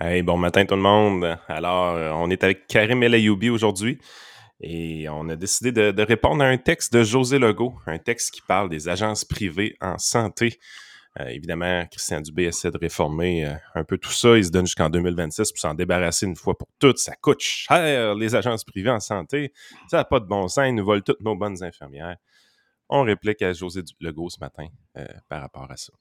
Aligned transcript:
Hey, 0.00 0.22
bon 0.22 0.36
matin 0.36 0.64
tout 0.64 0.76
le 0.76 0.80
monde. 0.80 1.36
Alors, 1.48 1.96
euh, 1.96 2.12
on 2.12 2.30
est 2.30 2.44
avec 2.44 2.68
Karim 2.68 3.02
El 3.02 3.14
Ayoubi 3.14 3.50
aujourd'hui 3.50 3.98
et 4.60 5.08
on 5.08 5.28
a 5.28 5.34
décidé 5.34 5.72
de, 5.72 6.02
répondre 6.02 6.44
à 6.44 6.46
un 6.46 6.56
texte 6.56 6.92
de 6.92 7.02
José 7.02 7.40
Legault, 7.40 7.74
un 7.84 7.98
texte 7.98 8.32
qui 8.32 8.40
parle 8.40 8.68
des 8.68 8.88
agences 8.88 9.24
privées 9.24 9.76
en 9.80 9.98
santé. 9.98 10.60
Euh, 11.18 11.26
évidemment, 11.26 11.84
Christian 11.90 12.20
Dubé 12.20 12.44
essaie 12.44 12.70
de 12.70 12.78
réformer 12.78 13.44
euh, 13.44 13.54
un 13.74 13.82
peu 13.82 13.98
tout 13.98 14.12
ça. 14.12 14.36
Il 14.36 14.44
se 14.44 14.50
donne 14.50 14.66
jusqu'en 14.66 14.88
2026 14.88 15.50
pour 15.50 15.58
s'en 15.58 15.74
débarrasser 15.74 16.26
une 16.26 16.36
fois 16.36 16.56
pour 16.56 16.68
toutes. 16.78 16.98
Ça 16.98 17.16
coûte 17.16 17.40
cher, 17.40 18.14
les 18.14 18.36
agences 18.36 18.62
privées 18.62 18.90
en 18.90 19.00
santé. 19.00 19.52
Ça 19.90 19.96
n'a 19.96 20.04
pas 20.04 20.20
de 20.20 20.26
bon 20.26 20.46
sens. 20.46 20.64
Ils 20.68 20.76
nous 20.76 20.84
volent 20.84 21.02
toutes 21.04 21.22
nos 21.22 21.34
bonnes 21.34 21.60
infirmières. 21.64 22.18
On 22.88 23.02
réplique 23.02 23.42
à 23.42 23.52
José 23.52 23.82
Legault 23.98 24.30
ce 24.30 24.38
matin 24.38 24.68
par 25.28 25.40
rapport 25.40 25.68
à 25.68 25.76
ça. 25.76 25.92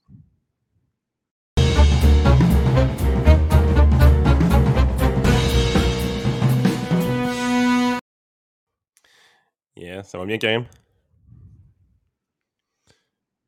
Yeah, 9.77 10.01
ça 10.04 10.17
va 10.17 10.25
bien, 10.25 10.39
Karim? 10.39 10.65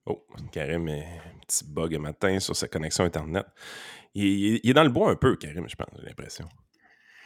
Oh, 0.06 0.24
Karim 0.52 0.88
un 0.88 1.40
petit 1.42 1.66
bug 1.66 1.96
un 1.96 2.00
matin 2.00 2.40
sur 2.40 2.56
sa 2.56 2.68
connexion 2.68 3.04
Internet. 3.04 3.48
Il, 4.14 4.60
est 4.64 4.74
dans 4.74 4.84
le 4.84 4.90
bois 4.90 5.10
un 5.10 5.16
peu, 5.16 5.36
Karim, 5.38 5.68
je 5.68 5.76
pense, 5.76 5.88
j'ai 6.00 6.06
l'impression. 6.06 6.48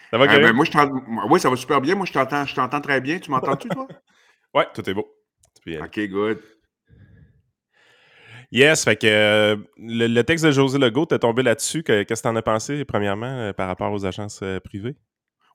Ça 0.10 0.18
va, 0.18 0.24
euh, 0.24 0.28
Karim? 0.28 0.44
Ben, 0.44 0.54
moi, 0.54 1.26
oui, 1.30 1.40
ça 1.40 1.50
va 1.50 1.56
super 1.58 1.82
bien. 1.82 1.96
Moi, 1.96 2.06
je 2.06 2.14
t'entends, 2.14 2.46
je 2.46 2.56
t'entends 2.56 2.80
très 2.80 3.02
bien. 3.02 3.20
Tu 3.20 3.30
m'entends-tu, 3.30 3.68
toi? 3.68 3.88
ouais, 4.54 4.68
tout 4.74 4.90
est 4.90 4.94
beau. 4.94 5.14
OK, 5.68 6.00
good. 6.08 6.40
Yes, 8.52 8.86
fait 8.86 8.96
que 8.96 9.08
euh, 9.08 9.58
le, 9.78 10.22
texte 10.22 10.46
de 10.46 10.52
José 10.52 10.78
Legault, 10.78 11.08
t'es 11.08 11.20
tombé 11.20 11.44
là-dessus. 11.44 11.84
Qu'est-ce 11.84 12.22
que 12.22 12.28
t'en 12.28 12.36
as 12.38 12.42
pensé, 12.42 12.86
premièrement, 12.86 13.26
euh, 13.26 13.54
par 13.54 13.68
rapport 13.68 13.92
aux 13.92 14.06
agences 14.06 14.44
privées? 14.64 14.96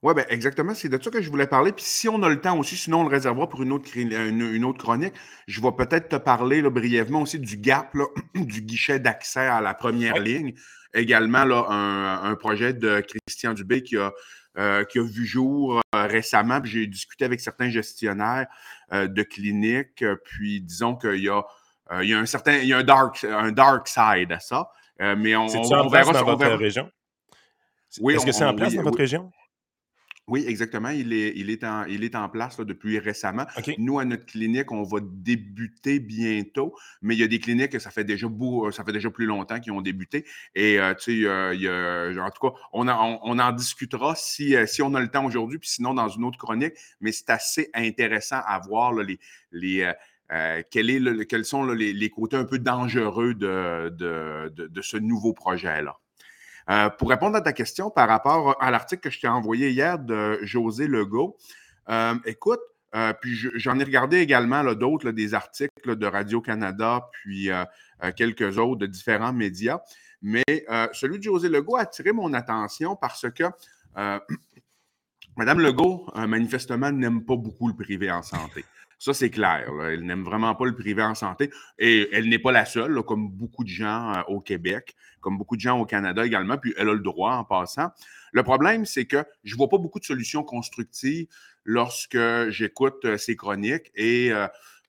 Oui, 0.01 0.13
ben 0.13 0.25
exactement. 0.29 0.73
C'est 0.73 0.87
de 0.87 1.01
ça 1.01 1.11
que 1.11 1.21
je 1.21 1.29
voulais 1.29 1.47
parler. 1.47 1.73
Puis 1.73 1.83
si 1.83 2.07
on 2.07 2.23
a 2.23 2.29
le 2.29 2.39
temps 2.39 2.57
aussi, 2.57 2.77
sinon 2.77 3.01
on 3.01 3.03
le 3.03 3.09
réservera 3.09 3.49
pour 3.49 3.63
une 3.63 3.73
autre, 3.73 3.89
une, 3.95 4.63
autre 4.63 4.77
chronique, 4.77 5.13
je 5.47 5.61
vais 5.61 5.71
peut-être 5.73 6.07
te 6.09 6.15
parler 6.15 6.61
là, 6.61 6.69
brièvement 6.69 7.21
aussi 7.21 7.37
du 7.37 7.57
gap, 7.57 7.93
du 8.35 8.61
guichet 8.61 8.99
d'accès 8.99 9.41
à 9.41 9.59
la 9.59 9.73
première 9.73 10.19
ligne. 10.19 10.53
Également, 10.93 11.43
là, 11.43 11.65
un, 11.69 12.35
projet 12.35 12.73
de 12.73 13.01
Christian 13.01 13.53
Dubé 13.53 13.83
qui 13.83 13.97
a, 13.97 14.11
euh, 14.57 14.85
qui 14.85 14.99
a 14.99 15.03
vu 15.03 15.25
jour 15.25 15.81
euh, 15.93 16.07
récemment. 16.07 16.61
J'ai 16.63 16.87
discuté 16.87 17.25
avec 17.25 17.41
certains 17.41 17.69
gestionnaires 17.69 18.47
euh, 18.93 19.07
de 19.07 19.21
cliniques. 19.21 20.03
Puis 20.23 20.61
disons 20.61 20.95
qu'il 20.95 21.23
y 21.23 21.29
a, 21.29 21.43
il 22.01 22.09
y 22.09 22.13
a 22.13 22.19
un 22.19 22.25
certain, 22.25 22.57
il 22.57 22.67
y 22.69 22.73
a 22.73 22.77
un 22.77 22.83
dark, 22.83 23.23
un 23.23 23.51
dark 23.51 23.87
side 23.87 24.31
à 24.31 24.39
ça. 24.39 24.69
mais 24.99 25.35
on, 25.35 25.45
on, 25.45 25.85
on 25.85 25.89
verra 25.89 26.13
dans 26.13 26.23
votre 26.23 26.55
région? 26.55 26.89
Oui, 27.99 28.15
Est-ce 28.15 28.25
que 28.25 28.31
c'est 28.31 28.45
en 28.45 28.55
place 28.55 28.73
dans 28.73 28.83
votre 28.83 28.97
région? 28.97 29.31
Oui, 30.29 30.45
exactement. 30.47 30.89
Il 30.89 31.11
est, 31.11 31.33
il 31.35 31.49
est, 31.49 31.63
en, 31.63 31.85
il 31.85 32.03
est 32.03 32.15
en 32.15 32.29
place 32.29 32.59
depuis 32.59 32.99
récemment. 32.99 33.45
Nous, 33.77 33.99
à 33.99 34.05
notre 34.05 34.25
clinique, 34.25 34.71
on 34.71 34.83
va 34.83 34.99
débuter 35.01 35.99
bientôt, 35.99 36.75
mais 37.01 37.15
il 37.15 37.19
y 37.19 37.23
a 37.23 37.27
des 37.27 37.39
cliniques 37.39 37.71
que 37.71 37.79
ça 37.79 37.89
fait 37.89 38.03
déjà 38.03 38.27
beau, 38.27 38.71
ça 38.71 38.83
fait 38.83 38.91
déjà 38.91 39.09
plus 39.09 39.25
longtemps 39.25 39.59
qu'ils 39.59 39.71
ont 39.73 39.81
débuté. 39.81 40.25
Et 40.53 40.79
euh, 40.79 40.93
tu 40.93 41.03
sais, 41.03 41.13
il 41.13 41.61
y 41.61 41.67
a, 41.67 42.23
en 42.23 42.29
tout 42.29 42.47
cas, 42.47 42.55
on, 42.73 42.87
on, 42.87 43.39
en 43.39 43.51
discutera 43.51 44.13
si, 44.15 44.55
euh, 44.55 44.65
si 44.67 44.81
on 44.81 44.93
a 44.93 44.99
le 44.99 45.09
temps 45.09 45.25
aujourd'hui, 45.25 45.57
puis 45.57 45.69
sinon 45.69 45.93
dans 45.93 46.09
une 46.09 46.23
autre 46.23 46.37
chronique. 46.37 46.73
Mais 47.01 47.11
c'est 47.11 47.29
assez 47.29 47.69
intéressant 47.73 48.41
à 48.45 48.59
voir 48.59 48.93
les, 48.93 49.19
les 49.51 49.81
euh, 50.31 50.61
est 50.61 51.25
quels 51.27 51.45
sont 51.45 51.65
les, 51.65 52.09
côtés 52.09 52.37
un 52.37 52.45
peu 52.45 52.59
dangereux 52.59 53.33
de, 53.33 53.89
de, 53.89 54.67
de 54.67 54.81
ce 54.81 54.97
nouveau 54.97 55.33
projet-là. 55.33 55.97
Euh, 56.69 56.89
pour 56.89 57.09
répondre 57.09 57.35
à 57.35 57.41
ta 57.41 57.51
question 57.51 57.89
par 57.89 58.07
rapport 58.07 58.55
à 58.61 58.69
l'article 58.69 59.01
que 59.01 59.09
je 59.09 59.19
t'ai 59.19 59.27
envoyé 59.27 59.69
hier 59.69 59.97
de 59.97 60.39
José 60.43 60.87
Legault, 60.87 61.35
euh, 61.89 62.13
écoute, 62.25 62.59
euh, 62.95 63.13
puis 63.13 63.35
j'en 63.55 63.79
ai 63.79 63.83
regardé 63.83 64.17
également 64.17 64.63
d'autres, 64.75 65.11
des 65.11 65.33
articles 65.33 65.95
de 65.95 66.05
Radio-Canada, 66.05 67.09
puis 67.11 67.49
quelques 68.15 68.57
autres 68.57 68.79
de 68.79 68.85
différents 68.85 69.33
médias. 69.33 69.79
Mais 70.21 70.43
celui 70.93 71.17
de 71.17 71.23
José 71.23 71.49
Legault 71.49 71.77
a 71.77 71.81
attiré 71.81 72.11
mon 72.11 72.33
attention 72.33 72.95
parce 72.95 73.25
que 73.31 73.43
Madame 75.37 75.59
Legault, 75.59 76.07
manifestement, 76.15 76.91
n'aime 76.91 77.25
pas 77.25 77.35
beaucoup 77.35 77.67
le 77.67 77.75
privé 77.75 78.11
en 78.11 78.21
santé. 78.21 78.65
Ça, 78.99 79.13
c'est 79.13 79.29
clair. 79.29 79.71
Elle 79.89 80.03
n'aime 80.03 80.23
vraiment 80.23 80.53
pas 80.55 80.65
le 80.65 80.75
privé 80.75 81.01
en 81.01 81.15
santé. 81.15 81.49
Et 81.79 82.09
elle 82.11 82.27
n'est 82.27 82.37
pas 82.37 82.51
la 82.51 82.65
seule, 82.65 83.01
comme 83.03 83.29
beaucoup 83.29 83.63
de 83.63 83.69
gens 83.69 84.13
euh, 84.13 84.21
au 84.27 84.41
Québec, 84.41 84.95
comme 85.21 85.37
beaucoup 85.37 85.55
de 85.55 85.61
gens 85.61 85.79
au 85.79 85.85
Canada 85.85 86.25
également, 86.25 86.57
puis 86.57 86.73
elle 86.77 86.89
a 86.89 86.93
le 86.93 86.99
droit 86.99 87.33
en 87.33 87.45
passant. 87.45 87.87
Le 88.33 88.43
problème, 88.43 88.85
c'est 88.85 89.05
que 89.05 89.23
je 89.45 89.53
ne 89.53 89.57
vois 89.57 89.69
pas 89.69 89.77
beaucoup 89.77 89.99
de 89.99 90.05
solutions 90.05 90.43
constructives 90.43 91.27
lorsque 91.63 92.19
j'écoute 92.49 93.05
euh, 93.05 93.17
ces 93.17 93.37
chroniques 93.37 93.89
et 93.95 94.33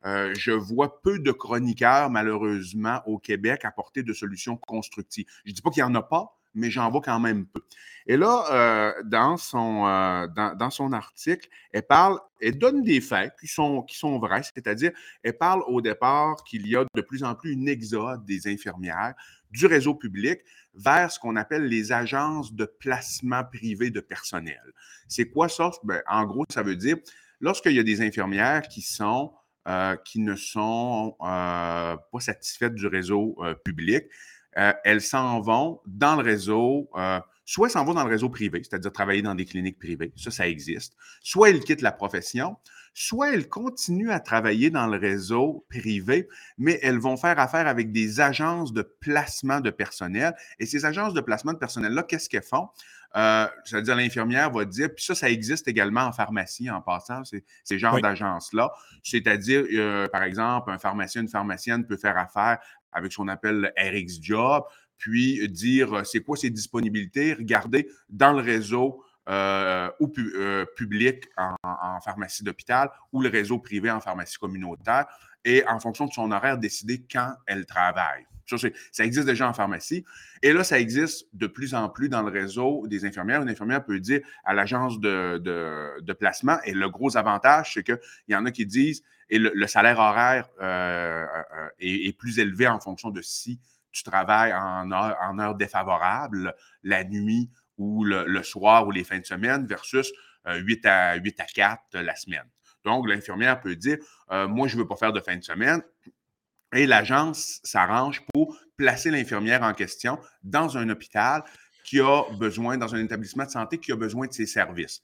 euh, 0.06 0.34
je 0.34 0.50
vois 0.50 1.00
peu 1.02 1.18
de 1.18 1.30
chroniqueurs, 1.30 2.10
malheureusement, 2.10 3.02
au 3.06 3.18
Québec 3.18 3.64
apporter 3.64 4.02
de 4.02 4.12
solutions 4.12 4.56
constructives. 4.56 5.26
Je 5.44 5.50
ne 5.50 5.54
dis 5.54 5.62
pas 5.62 5.70
qu'il 5.70 5.84
n'y 5.84 5.88
en 5.88 5.94
a 5.94 6.02
pas, 6.02 6.39
mais 6.54 6.70
j'en 6.70 6.90
vois 6.90 7.00
quand 7.00 7.20
même 7.20 7.46
peu. 7.46 7.62
Et 8.06 8.16
là, 8.16 8.44
euh, 8.50 9.02
dans, 9.04 9.36
son, 9.36 9.86
euh, 9.86 10.26
dans, 10.26 10.70
son 10.70 10.92
article, 10.92 11.48
elle 11.72 11.86
parle, 11.86 12.18
elle 12.40 12.58
donne 12.58 12.82
des 12.82 13.00
faits 13.00 13.32
qui 13.38 13.46
sont, 13.46 13.82
qui 13.82 13.96
sont 13.96 14.18
vrais, 14.18 14.42
c'est-à-dire, 14.42 14.90
elle 15.22 15.36
parle 15.36 15.62
au 15.66 15.80
départ 15.80 16.42
qu'il 16.44 16.66
y 16.66 16.76
a 16.76 16.84
de 16.94 17.00
plus 17.02 17.22
en 17.22 17.34
plus 17.34 17.52
une 17.52 17.68
exode 17.68 18.24
des 18.24 18.48
infirmières 18.48 19.14
du 19.50 19.66
réseau 19.66 19.94
public 19.94 20.40
vers 20.74 21.10
ce 21.10 21.18
qu'on 21.18 21.36
appelle 21.36 21.66
les 21.66 21.92
agences 21.92 22.52
de 22.54 22.64
placement 22.64 23.44
privé 23.44 23.90
de 23.90 24.00
personnel. 24.00 24.62
C'est 25.08 25.30
quoi 25.30 25.48
ça? 25.48 25.70
Ben, 25.84 26.02
en 26.08 26.24
gros, 26.24 26.44
ça 26.52 26.62
veut 26.62 26.76
dire, 26.76 26.96
lorsqu'il 27.40 27.72
y 27.72 27.80
a 27.80 27.84
des 27.84 28.00
infirmières 28.02 28.62
qui 28.62 28.82
sont 28.82 29.32
euh, 29.68 29.94
qui 29.96 30.20
ne 30.20 30.36
sont 30.36 31.16
pas 31.20 31.98
satisfaites 32.18 32.74
du 32.74 32.86
réseau 32.86 33.36
public, 33.62 34.06
euh, 34.58 34.72
elles 34.84 35.00
s'en 35.00 35.40
vont 35.40 35.80
dans 35.86 36.16
le 36.16 36.22
réseau, 36.22 36.90
euh, 36.96 37.20
soit 37.44 37.68
elles 37.68 37.72
s'en 37.72 37.84
vont 37.84 37.94
dans 37.94 38.04
le 38.04 38.10
réseau 38.10 38.28
privé, 38.28 38.62
c'est-à-dire 38.64 38.92
travailler 38.92 39.22
dans 39.22 39.34
des 39.34 39.44
cliniques 39.44 39.78
privées, 39.78 40.12
ça, 40.16 40.30
ça 40.30 40.48
existe, 40.48 40.96
soit 41.22 41.50
elles 41.50 41.60
quittent 41.60 41.82
la 41.82 41.92
profession, 41.92 42.56
soit 42.92 43.32
elles 43.32 43.48
continuent 43.48 44.10
à 44.10 44.18
travailler 44.18 44.70
dans 44.70 44.88
le 44.88 44.98
réseau 44.98 45.64
privé, 45.68 46.28
mais 46.58 46.80
elles 46.82 46.98
vont 46.98 47.16
faire 47.16 47.38
affaire 47.38 47.68
avec 47.68 47.92
des 47.92 48.20
agences 48.20 48.72
de 48.72 48.82
placement 48.82 49.60
de 49.60 49.70
personnel. 49.70 50.34
Et 50.58 50.66
ces 50.66 50.84
agences 50.84 51.14
de 51.14 51.20
placement 51.20 51.52
de 51.52 51.58
personnel-là, 51.58 52.02
qu'est-ce 52.02 52.28
qu'elles 52.28 52.42
font? 52.42 52.68
Euh, 53.16 53.46
c'est-à-dire 53.64 53.96
l'infirmière 53.96 54.50
va 54.50 54.64
dire, 54.64 54.88
puis 54.94 55.04
ça, 55.04 55.14
ça 55.14 55.30
existe 55.30 55.66
également 55.66 56.02
en 56.02 56.12
pharmacie 56.12 56.70
en 56.70 56.80
passant, 56.80 57.22
ces 57.24 57.78
genres 57.78 58.00
d'agences-là. 58.00 58.72
C'est-à-dire, 59.02 59.64
par 60.10 60.22
exemple, 60.22 60.70
un 60.70 60.78
pharmacien, 60.78 61.22
une 61.22 61.28
pharmacienne 61.28 61.86
peut 61.86 61.96
faire 61.96 62.18
affaire 62.18 62.58
avec 62.92 63.12
ce 63.12 63.16
qu'on 63.18 63.28
appelle 63.28 63.72
RX 63.78 64.20
Job, 64.20 64.64
puis 64.98 65.48
dire 65.48 65.98
euh, 65.98 66.04
c'est 66.04 66.20
quoi 66.20 66.36
ses 66.36 66.50
disponibilités, 66.50 67.34
regarder 67.34 67.88
dans 68.08 68.32
le 68.32 68.42
réseau 68.42 69.02
euh, 69.28 69.90
euh, 70.18 70.66
public 70.76 71.24
en, 71.36 72.00
pharmacie 72.04 72.42
d'hôpital 72.42 72.90
ou 73.12 73.20
le 73.20 73.28
réseau 73.28 73.58
privé 73.58 73.90
en 73.90 74.00
pharmacie 74.00 74.38
communautaire 74.38 75.06
et 75.44 75.64
en 75.66 75.78
fonction 75.78 76.06
de 76.06 76.12
son 76.12 76.30
horaire, 76.32 76.58
décider 76.58 77.04
quand 77.10 77.34
elle 77.46 77.66
travaille. 77.66 78.26
Ça, 78.56 79.04
existe 79.04 79.26
déjà 79.26 79.48
en 79.48 79.52
pharmacie. 79.52 80.04
Et 80.42 80.52
là, 80.52 80.64
ça 80.64 80.78
existe 80.78 81.26
de 81.32 81.46
plus 81.46 81.74
en 81.74 81.88
plus 81.88 82.08
dans 82.08 82.22
le 82.22 82.30
réseau 82.30 82.86
des 82.86 83.04
infirmières. 83.04 83.42
Une 83.42 83.48
infirmière 83.48 83.84
peut 83.84 84.00
dire 84.00 84.20
à 84.44 84.54
l'agence 84.54 84.98
de, 85.00 85.38
de, 85.38 86.12
placement, 86.12 86.58
et 86.64 86.72
le 86.72 86.88
gros 86.88 87.16
avantage, 87.16 87.74
c'est 87.74 87.82
qu'il 87.82 87.98
y 88.28 88.34
en 88.34 88.44
a 88.46 88.50
qui 88.50 88.66
disent, 88.66 89.02
et 89.30 89.38
le, 89.38 89.66
salaire 89.66 89.98
horaire 89.98 90.48
euh, 90.60 91.24
euh, 91.24 91.68
est, 91.78 92.16
plus 92.18 92.38
élevé 92.40 92.66
en 92.66 92.80
fonction 92.80 93.10
de 93.10 93.22
si 93.22 93.60
tu 93.92 94.02
travailles 94.02 94.52
en 94.52 94.90
heure, 94.90 95.16
en 95.22 95.38
heure 95.38 95.54
défavorable, 95.54 96.54
la 96.82 97.04
nuit 97.04 97.48
ou 97.78 98.04
le, 98.04 98.42
soir 98.42 98.86
ou 98.86 98.90
les 98.90 99.04
fins 99.04 99.20
de 99.20 99.24
semaine 99.24 99.66
versus 99.66 100.12
8, 100.46 100.86
euh, 100.86 100.88
à, 100.90 101.14
8 101.16 101.40
à 101.40 101.44
4 101.44 101.80
la 102.00 102.16
semaine. 102.16 102.46
Donc, 102.84 103.08
l'infirmière 103.08 103.60
peut 103.60 103.76
dire, 103.76 103.98
moi, 104.30 104.66
je 104.66 104.76
ne 104.76 104.82
veux 104.82 104.88
pas 104.88 104.96
faire 104.96 105.12
de 105.12 105.20
fin 105.20 105.36
de 105.36 105.44
semaine. 105.44 105.82
Et 106.74 106.86
l'agence 106.86 107.60
s'arrange 107.64 108.22
pour 108.32 108.56
placer 108.76 109.10
l'infirmière 109.10 109.62
en 109.62 109.74
question 109.74 110.18
dans 110.42 110.78
un 110.78 110.88
hôpital 110.88 111.42
qui 111.84 112.00
a 112.00 112.22
besoin, 112.38 112.78
dans 112.78 112.94
un 112.94 113.02
établissement 113.02 113.44
de 113.44 113.50
santé 113.50 113.78
qui 113.78 113.92
a 113.92 113.96
besoin 113.96 114.26
de 114.26 114.32
ses 114.32 114.46
services. 114.46 115.02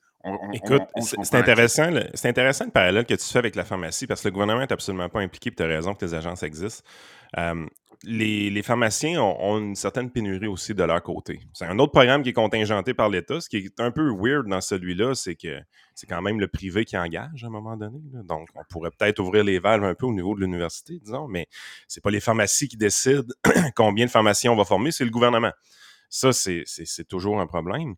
Écoute, 0.53 0.83
c'est 1.01 1.35
intéressant, 1.35 1.91
le 1.91 2.71
parallèle 2.71 3.05
que 3.07 3.15
tu 3.15 3.25
fais 3.25 3.39
avec 3.39 3.55
la 3.55 3.65
pharmacie 3.65 4.07
parce 4.07 4.23
que 4.23 4.29
le 4.29 4.33
gouvernement 4.33 4.61
n'est 4.61 4.73
absolument 4.73 5.09
pas 5.09 5.21
impliqué, 5.21 5.51
tu 5.51 5.63
as 5.63 5.67
raison 5.67 5.95
que 5.95 6.05
les 6.05 6.15
agences 6.15 6.43
existent. 6.43 6.85
Euh, 7.39 7.67
les, 8.03 8.63
pharmaciens 8.63 9.21
ont, 9.23 9.59
une 9.59 9.75
certaine 9.75 10.11
pénurie 10.11 10.47
aussi 10.47 10.75
de 10.75 10.83
leur 10.83 11.03
côté. 11.03 11.41
C'est 11.53 11.65
un 11.65 11.79
autre 11.79 11.93
programme 11.93 12.23
qui 12.23 12.31
est 12.31 12.35
contingenté 12.35 12.95
par 12.95 13.09
l'État. 13.09 13.41
Ce 13.41 13.49
qui 13.49 13.57
est 13.57 13.81
un 13.81 13.91
peu 13.91 14.11
weird 14.11 14.47
dans 14.49 14.61
celui-là, 14.61 15.15
c'est 15.15 15.35
que 15.35 15.61
c'est 15.95 16.07
quand 16.07 16.23
même 16.23 16.39
le 16.39 16.49
privé 16.49 16.85
qui 16.85 16.97
engage 16.97 17.45
à 17.45 17.47
un 17.47 17.51
moment 17.51 17.77
donné. 17.77 17.99
Donc, 18.25 18.49
on 18.55 18.63
pourrait 18.69 18.91
peut-être 18.91 19.19
ouvrir 19.21 19.45
les 19.45 19.59
valves 19.59 19.85
un 19.85 19.95
peu 19.95 20.07
au 20.07 20.13
niveau 20.13 20.35
de 20.35 20.41
l'université, 20.41 20.99
disons, 21.03 21.27
mais 21.27 21.47
c'est 21.89 22.03
pas 22.03 22.11
les 22.11 22.21
pharmacies 22.21 22.69
qui 22.69 22.77
décident 22.77 23.33
combien 23.75 24.07
de 24.07 24.11
pharmaciens 24.11 24.53
on 24.53 24.57
va 24.57 24.65
former, 24.65 24.91
c'est 24.91 25.05
le 25.05 25.11
gouvernement. 25.11 25.53
Ça, 26.09 26.33
c'est 26.33 26.65
toujours 27.09 27.41
un 27.41 27.47
problème. 27.47 27.97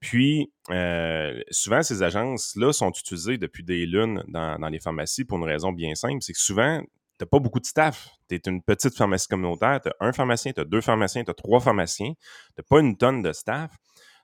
Puis, 0.00 0.52
euh, 0.70 1.40
souvent, 1.50 1.82
ces 1.82 2.02
agences-là 2.02 2.72
sont 2.72 2.90
utilisées 2.90 3.38
depuis 3.38 3.64
des 3.64 3.86
lunes 3.86 4.22
dans, 4.28 4.68
les 4.68 4.80
pharmacies 4.80 5.24
pour 5.24 5.38
une 5.38 5.44
raison 5.44 5.72
bien 5.72 5.94
simple. 5.94 6.18
C'est 6.20 6.32
que 6.32 6.38
souvent, 6.38 6.80
tu 6.80 6.86
n'as 7.22 7.26
pas 7.26 7.38
beaucoup 7.38 7.60
de 7.60 7.66
staff. 7.66 8.08
Tu 8.28 8.34
es 8.34 8.40
une 8.46 8.62
petite 8.62 8.96
pharmacie 8.96 9.28
communautaire, 9.28 9.80
tu 9.80 9.88
as 9.88 9.94
un 10.00 10.12
pharmacien, 10.12 10.52
tu 10.52 10.60
as 10.60 10.64
deux 10.64 10.80
pharmaciens, 10.80 11.24
tu 11.24 11.30
as 11.30 11.34
trois 11.34 11.60
pharmaciens. 11.60 12.12
Tu 12.12 12.54
n'as 12.58 12.64
pas 12.68 12.80
une 12.80 12.96
tonne 12.96 13.22
de 13.22 13.32
staff. 13.32 13.70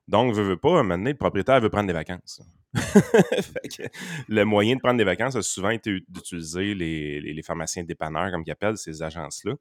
Donc, 0.09 0.35
veux, 0.35 0.43
veux 0.43 0.57
pas, 0.57 0.77
à 0.77 0.81
un 0.81 0.83
moment 0.83 0.99
donné, 0.99 1.13
le 1.13 1.17
propriétaire 1.17 1.61
veut 1.61 1.71
prendre 1.71 1.87
des 1.87 1.93
vacances. 1.93 2.43
le 4.29 4.45
moyen 4.45 4.77
de 4.77 4.81
prendre 4.81 4.99
des 4.99 5.05
vacances 5.05 5.37
a 5.37 5.43
souvent 5.43 5.71
été 5.71 6.01
d'utiliser 6.09 6.75
les, 6.75 7.21
les, 7.21 7.43
pharmaciens 7.43 7.85
dépanneurs, 7.85 8.31
comme 8.31 8.43
ils 8.47 8.51
appellent 8.51 8.79
ces 8.79 9.03
agences-là. 9.03 9.55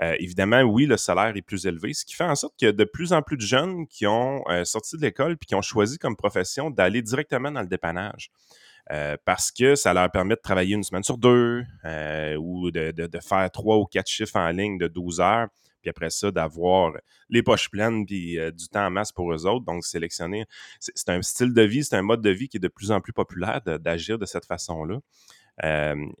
Euh, 0.00 0.16
évidemment, 0.18 0.62
oui, 0.62 0.86
le 0.86 0.96
salaire 0.96 1.36
est 1.36 1.42
plus 1.42 1.66
élevé, 1.66 1.92
ce 1.92 2.04
qui 2.04 2.14
fait 2.14 2.24
en 2.24 2.34
sorte 2.34 2.56
qu'il 2.56 2.66
y 2.66 2.68
a 2.68 2.72
de 2.72 2.84
plus 2.84 3.12
en 3.12 3.22
plus 3.22 3.36
de 3.36 3.42
jeunes 3.42 3.86
qui 3.86 4.06
ont 4.06 4.42
euh, 4.48 4.64
sorti 4.64 4.96
de 4.96 5.02
l'école 5.02 5.36
puis 5.36 5.46
qui 5.46 5.54
ont 5.54 5.62
choisi 5.62 5.98
comme 5.98 6.16
profession 6.16 6.70
d'aller 6.70 7.02
directement 7.02 7.50
dans 7.50 7.60
le 7.60 7.66
dépannage. 7.66 8.30
Euh, 8.90 9.16
parce 9.24 9.52
que 9.52 9.76
ça 9.76 9.94
leur 9.94 10.10
permet 10.10 10.34
de 10.34 10.40
travailler 10.40 10.74
une 10.74 10.82
semaine 10.82 11.04
sur 11.04 11.16
deux 11.16 11.62
ou 12.38 12.70
de, 12.72 12.90
de, 12.90 13.20
faire 13.20 13.48
trois 13.52 13.76
ou 13.76 13.84
quatre 13.84 14.08
chiffres 14.08 14.36
en 14.36 14.48
ligne 14.48 14.76
de 14.76 14.88
12 14.88 15.20
heures, 15.20 15.46
puis 15.82 15.90
après 15.90 16.10
ça, 16.10 16.32
d'avoir 16.32 16.92
les 17.28 17.44
poches 17.44 17.70
pleines 17.70 18.04
puis 18.04 18.38
du 18.52 18.68
temps 18.68 18.86
en 18.86 18.90
masse 18.90 19.12
pour 19.12 19.32
eux 19.32 19.46
autres. 19.46 19.64
Donc, 19.64 19.84
sélectionner, 19.84 20.46
c'est 20.80 21.08
un 21.10 21.22
style 21.22 21.54
de 21.54 21.62
vie, 21.62 21.84
c'est 21.84 21.94
un 21.94 22.02
mode 22.02 22.22
de 22.22 22.30
vie 22.30 22.48
qui 22.48 22.56
est 22.56 22.60
de 22.60 22.66
plus 22.66 22.90
en 22.90 23.00
plus 23.00 23.12
populaire 23.12 23.60
d'agir 23.62 24.18
de, 24.18 24.26
cette 24.26 24.46
façon-là. 24.46 24.98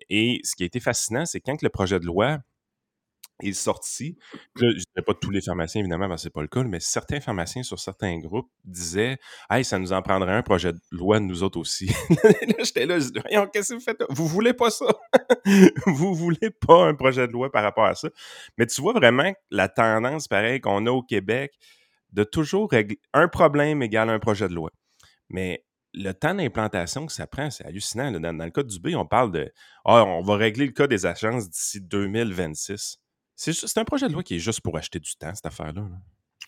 et 0.08 0.40
ce 0.44 0.54
qui 0.54 0.62
a 0.62 0.66
été 0.66 0.78
fascinant, 0.78 1.26
c'est 1.26 1.40
quand 1.40 1.60
le 1.62 1.68
projet 1.68 1.98
de 1.98 2.06
loi 2.06 2.38
est 3.40 3.52
sorti. 3.52 4.16
je 4.56 4.64
ne 4.64 4.72
dirais 4.72 5.02
pas 5.04 5.14
tous 5.14 5.30
les 5.30 5.40
pharmaciens, 5.40 5.80
évidemment, 5.80 6.08
parce 6.08 6.20
que 6.20 6.24
ce 6.24 6.28
n'est 6.28 6.32
pas 6.32 6.42
le 6.42 6.48
cas, 6.48 6.62
mais 6.62 6.80
certains 6.80 7.20
pharmaciens 7.20 7.62
sur 7.62 7.78
certains 7.78 8.18
groupes 8.18 8.50
disaient 8.64 9.18
Hey, 9.50 9.64
ça 9.64 9.78
nous 9.78 9.92
en 9.92 10.02
prendrait 10.02 10.32
un 10.32 10.42
projet 10.42 10.72
de 10.72 10.80
loi 10.90 11.20
nous 11.20 11.42
autres 11.42 11.58
aussi. 11.58 11.86
là, 12.10 12.64
j'étais 12.64 12.86
là, 12.86 12.98
je 12.98 13.08
dis 13.08 13.20
qu'est-ce 13.52 13.70
que 13.70 13.74
vous 13.74 13.80
faites? 13.80 14.02
Vous 14.08 14.26
voulez 14.26 14.54
pas 14.54 14.70
ça? 14.70 14.86
vous 15.86 16.14
voulez 16.14 16.50
pas 16.50 16.86
un 16.86 16.94
projet 16.94 17.26
de 17.26 17.32
loi 17.32 17.50
par 17.50 17.62
rapport 17.62 17.86
à 17.86 17.94
ça? 17.94 18.08
Mais 18.58 18.66
tu 18.66 18.80
vois 18.80 18.92
vraiment 18.92 19.32
la 19.50 19.68
tendance, 19.68 20.28
pareil, 20.28 20.60
qu'on 20.60 20.86
a 20.86 20.90
au 20.90 21.02
Québec 21.02 21.52
de 22.12 22.24
toujours 22.24 22.70
régler 22.70 23.00
un 23.12 23.28
problème 23.28 23.82
égale 23.82 24.10
un 24.10 24.18
projet 24.18 24.48
de 24.48 24.54
loi. 24.54 24.70
Mais 25.30 25.64
le 25.94 26.12
temps 26.12 26.34
d'implantation 26.34 27.06
que 27.06 27.12
ça 27.12 27.26
prend, 27.26 27.50
c'est 27.50 27.64
hallucinant. 27.66 28.10
Dans, 28.12 28.44
le 28.44 28.50
cas 28.50 28.62
du 28.62 28.80
B, 28.80 28.90
on 28.94 29.06
parle 29.06 29.32
de 29.32 29.52
Ah, 29.84 30.04
on 30.04 30.22
va 30.22 30.36
régler 30.36 30.66
le 30.66 30.72
cas 30.72 30.86
des 30.86 31.06
agences 31.06 31.50
d'ici 31.50 31.80
2026. 31.80 33.01
C'est 33.50 33.78
un 33.78 33.84
projet 33.84 34.06
de 34.06 34.12
loi 34.12 34.22
qui 34.22 34.36
est 34.36 34.38
juste 34.38 34.60
pour 34.60 34.76
acheter 34.76 35.00
du 35.00 35.16
temps, 35.16 35.34
cette 35.34 35.46
affaire-là. 35.46 35.88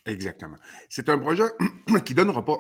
Exactement. 0.06 0.56
C'est 0.88 1.08
un 1.08 1.18
projet 1.18 1.44
qui 2.04 2.14
donnera 2.14 2.44
pas, 2.44 2.56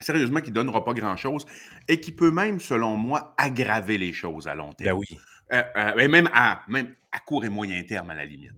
sérieusement, 0.00 0.40
qui 0.40 0.52
donnera 0.52 0.84
pas 0.84 0.94
grand-chose 0.94 1.46
et 1.88 2.00
qui 2.00 2.12
peut 2.12 2.30
même, 2.30 2.60
selon 2.60 2.96
moi, 2.96 3.34
aggraver 3.38 3.98
les 3.98 4.12
choses 4.12 4.46
à 4.46 4.54
long 4.54 4.68
ben 4.68 4.84
terme. 4.84 5.00
Ben 5.00 5.06
oui. 5.10 5.18
Euh, 5.52 5.62
euh, 5.76 5.98
et 5.98 6.06
même 6.06 6.30
à, 6.32 6.62
même 6.68 6.94
à 7.10 7.18
court 7.18 7.44
et 7.44 7.48
moyen 7.48 7.82
terme, 7.82 8.10
à 8.10 8.14
la 8.14 8.24
limite. 8.24 8.52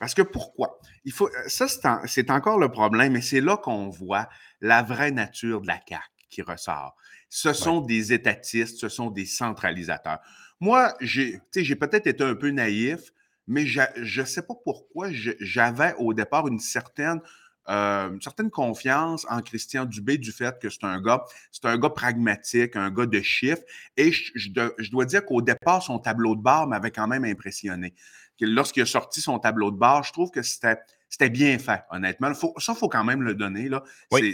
Parce 0.00 0.14
que 0.14 0.22
pourquoi? 0.22 0.80
Il 1.04 1.12
faut, 1.12 1.28
euh, 1.28 1.48
ça, 1.48 1.68
c'est 2.06 2.30
encore 2.30 2.58
le 2.58 2.70
problème, 2.70 3.14
et 3.14 3.22
c'est 3.22 3.40
là 3.40 3.56
qu'on 3.56 3.88
voit 3.88 4.28
la 4.60 4.82
vraie 4.82 5.12
nature 5.12 5.60
de 5.60 5.68
la 5.68 5.80
CAQ 5.88 6.02
qui 6.28 6.42
ressort. 6.42 6.96
Ce 7.28 7.52
sont 7.52 7.80
des 7.80 8.12
étatistes, 8.12 8.78
ce 8.78 8.88
sont 8.88 9.10
des 9.10 9.26
centralisateurs. 9.26 10.18
Moi, 10.58 10.94
j'ai 11.00 11.40
peut-être 11.76 12.06
été 12.08 12.24
un 12.24 12.34
peu 12.34 12.50
naïf, 12.50 13.12
mais 13.46 13.66
je 13.66 14.20
ne 14.20 14.26
sais 14.26 14.42
pas 14.42 14.54
pourquoi 14.64 15.08
j'avais 15.12 15.94
au 15.98 16.14
départ 16.14 16.48
une 16.48 16.60
certaine, 16.60 17.20
euh, 17.68 18.10
une 18.10 18.20
certaine 18.20 18.50
confiance 18.50 19.26
en 19.28 19.40
Christian 19.40 19.84
Dubé 19.84 20.18
du 20.18 20.32
fait 20.32 20.58
que 20.58 20.70
c'est 20.70 20.84
un 20.84 21.00
gars, 21.00 21.24
c'est 21.52 21.64
un 21.66 21.78
gars 21.78 21.90
pragmatique, 21.90 22.76
un 22.76 22.90
gars 22.90 23.06
de 23.06 23.20
chiffres. 23.20 23.62
Et 23.96 24.12
je, 24.12 24.90
dois 24.90 25.04
dire 25.04 25.24
qu'au 25.24 25.42
départ, 25.42 25.82
son 25.82 25.98
tableau 25.98 26.36
de 26.36 26.42
bord 26.42 26.66
m'avait 26.66 26.90
quand 26.90 27.06
même 27.06 27.24
impressionné. 27.24 27.94
Lorsqu'il 28.40 28.82
a 28.82 28.86
sorti 28.86 29.20
son 29.20 29.38
tableau 29.38 29.70
de 29.70 29.76
bord, 29.76 30.02
je 30.02 30.12
trouve 30.12 30.30
que 30.30 30.42
c'était 30.42 30.78
c'était 31.08 31.30
bien 31.30 31.58
fait, 31.60 31.84
honnêtement. 31.92 32.34
Faut, 32.34 32.54
ça, 32.58 32.72
il 32.72 32.78
faut 32.78 32.88
quand 32.88 33.04
même 33.04 33.22
le 33.22 33.34
donner. 33.36 33.68
Là. 33.68 33.84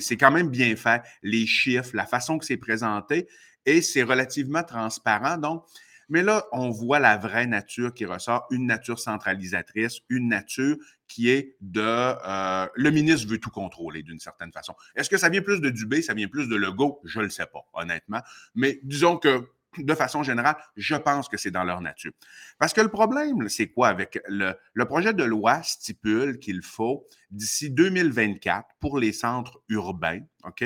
C'est 0.01 0.17
quand 0.17 0.31
même 0.31 0.49
bien 0.49 0.75
fait. 0.77 1.03
Les 1.23 1.47
chiffres, 1.47 1.91
la 1.93 2.07
façon 2.07 2.39
que 2.39 2.47
c'est 2.47 2.57
présenté, 2.57 3.29
et 3.67 3.83
c'est 3.83 4.03
relativement 4.03 4.63
transparent. 4.63 5.37
Donc, 5.37 5.65
mais 6.11 6.23
là, 6.23 6.45
on 6.53 6.71
voit 6.71 6.99
la 6.99 7.17
vraie 7.17 7.47
nature 7.47 7.95
qui 7.95 8.05
ressort, 8.05 8.47
une 8.51 8.67
nature 8.67 8.99
centralisatrice, 8.99 10.01
une 10.09 10.29
nature 10.29 10.77
qui 11.09 11.31
est 11.31 11.57
de 11.61 11.81
euh, 11.83 12.69
le 12.75 12.91
ministre 12.91 13.29
veut 13.29 13.39
tout 13.39 13.51
contrôler 13.51 14.03
d'une 14.03 14.21
certaine 14.21 14.53
façon. 14.53 14.75
Est-ce 14.95 15.09
que 15.09 15.17
ça 15.17 15.29
vient 15.29 15.41
plus 15.41 15.61
de 15.61 15.71
Dubé, 15.71 16.03
ça 16.03 16.15
vient 16.15 16.29
plus 16.29 16.49
de 16.49 16.57
Legault? 16.57 17.01
Je 17.05 17.21
ne 17.21 17.25
le 17.25 17.31
sais 17.31 17.47
pas, 17.47 17.65
honnêtement. 17.73 18.21
Mais 18.55 18.81
disons 18.83 19.17
que 19.17 19.49
de 19.79 19.95
façon 19.95 20.23
générale, 20.23 20.57
je 20.77 20.97
pense 20.97 21.29
que 21.29 21.37
c'est 21.37 21.53
dans 21.53 21.65
leur 21.65 21.81
nature. 21.81 22.13
Parce 22.59 22.73
que 22.73 22.81
le 22.81 22.89
problème, 22.89 23.49
c'est 23.49 23.69
quoi 23.69 23.89
avec 23.89 24.21
le, 24.27 24.55
le, 24.75 24.85
projet 24.85 25.15
de 25.15 25.23
loi 25.23 25.63
stipule 25.63 26.39
qu'il 26.41 26.63
faut, 26.63 27.07
d'ici 27.31 27.71
2024, 27.71 28.67
pour 28.81 28.99
les 28.99 29.13
centres 29.13 29.63
urbains, 29.69 30.21
OK, 30.45 30.65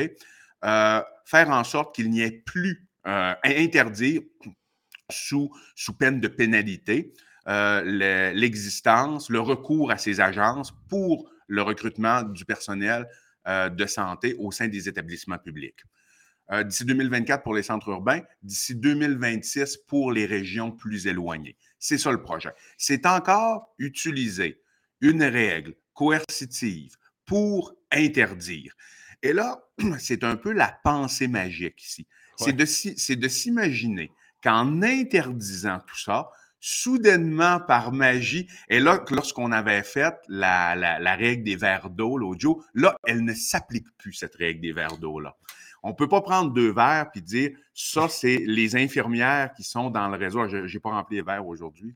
euh, 0.64 1.02
faire 1.26 1.50
en 1.50 1.64
sorte 1.64 1.94
qu'il 1.94 2.10
n'y 2.10 2.22
ait 2.22 2.42
plus 2.46 2.88
euh, 3.06 3.34
interdire 3.44 4.22
sous, 5.10 5.50
sous 5.74 5.92
peine 5.92 6.20
de 6.20 6.28
pénalité 6.28 7.12
euh, 7.46 8.32
l'existence, 8.32 9.28
le, 9.28 9.40
recours 9.40 9.90
à 9.90 9.98
ces 9.98 10.20
agences 10.20 10.72
pour 10.88 11.30
le 11.46 11.62
recrutement 11.62 12.22
du 12.22 12.44
personnel 12.44 13.06
euh, 13.46 13.68
de 13.68 13.84
santé 13.84 14.34
au 14.38 14.50
sein 14.50 14.68
des 14.68 14.88
établissements 14.88 15.38
publics. 15.38 15.84
Euh, 16.52 16.62
d'ici 16.62 16.84
2024 16.84 17.42
pour 17.42 17.54
les 17.54 17.62
centres 17.62 17.88
urbains, 17.88 18.20
d'ici 18.42 18.74
2026 18.74 19.78
pour 19.86 20.12
les 20.12 20.26
régions 20.26 20.70
plus 20.70 21.06
éloignées. 21.06 21.56
C'est 21.78 21.98
ça 21.98 22.10
le 22.12 22.22
projet. 22.22 22.50
C'est 22.78 23.04
encore 23.06 23.74
utiliser 23.78 24.62
une 25.00 25.22
règle 25.22 25.74
coercitive 25.92 26.96
pour 27.26 27.74
interdire. 27.92 28.74
Et 29.22 29.32
là, 29.32 29.66
c'est 29.98 30.24
un 30.24 30.36
peu 30.36 30.52
la 30.52 30.78
pensée 30.82 31.28
magique 31.28 31.82
ici. 31.82 32.06
C'est 32.36 32.52
de 33.16 33.28
s'imaginer 33.28 34.10
qu'en 34.44 34.82
interdisant 34.82 35.78
tout 35.86 35.98
ça, 35.98 36.28
soudainement, 36.60 37.60
par 37.60 37.92
magie, 37.92 38.46
et 38.68 38.78
là, 38.78 39.02
lorsqu'on 39.10 39.52
avait 39.52 39.82
fait 39.82 40.14
la, 40.28 41.16
règle 41.16 41.44
des 41.44 41.56
verres 41.56 41.90
d'eau 41.90 42.16
l'audio, 42.16 42.62
là, 42.74 42.96
elle 43.06 43.24
ne 43.24 43.34
s'applique 43.34 43.86
plus, 43.98 44.12
cette 44.12 44.34
règle 44.36 44.60
des 44.60 44.72
verres 44.72 44.98
d'eau-là. 44.98 45.34
On 45.82 45.90
ne 45.90 45.94
peut 45.94 46.08
pas 46.08 46.22
prendre 46.22 46.50
deux 46.54 46.72
verres 46.72 47.10
puis 47.10 47.20
dire 47.20 47.50
ça, 47.74 48.08
c'est 48.08 48.42
les 48.46 48.76
infirmières 48.76 49.52
qui 49.52 49.62
sont 49.62 49.90
dans 49.90 50.08
le 50.08 50.16
réseau. 50.16 50.48
Je 50.48 50.72
n'ai 50.72 50.80
pas 50.80 50.88
rempli 50.88 51.16
les 51.16 51.22
verres 51.22 51.46
aujourd'hui. 51.46 51.94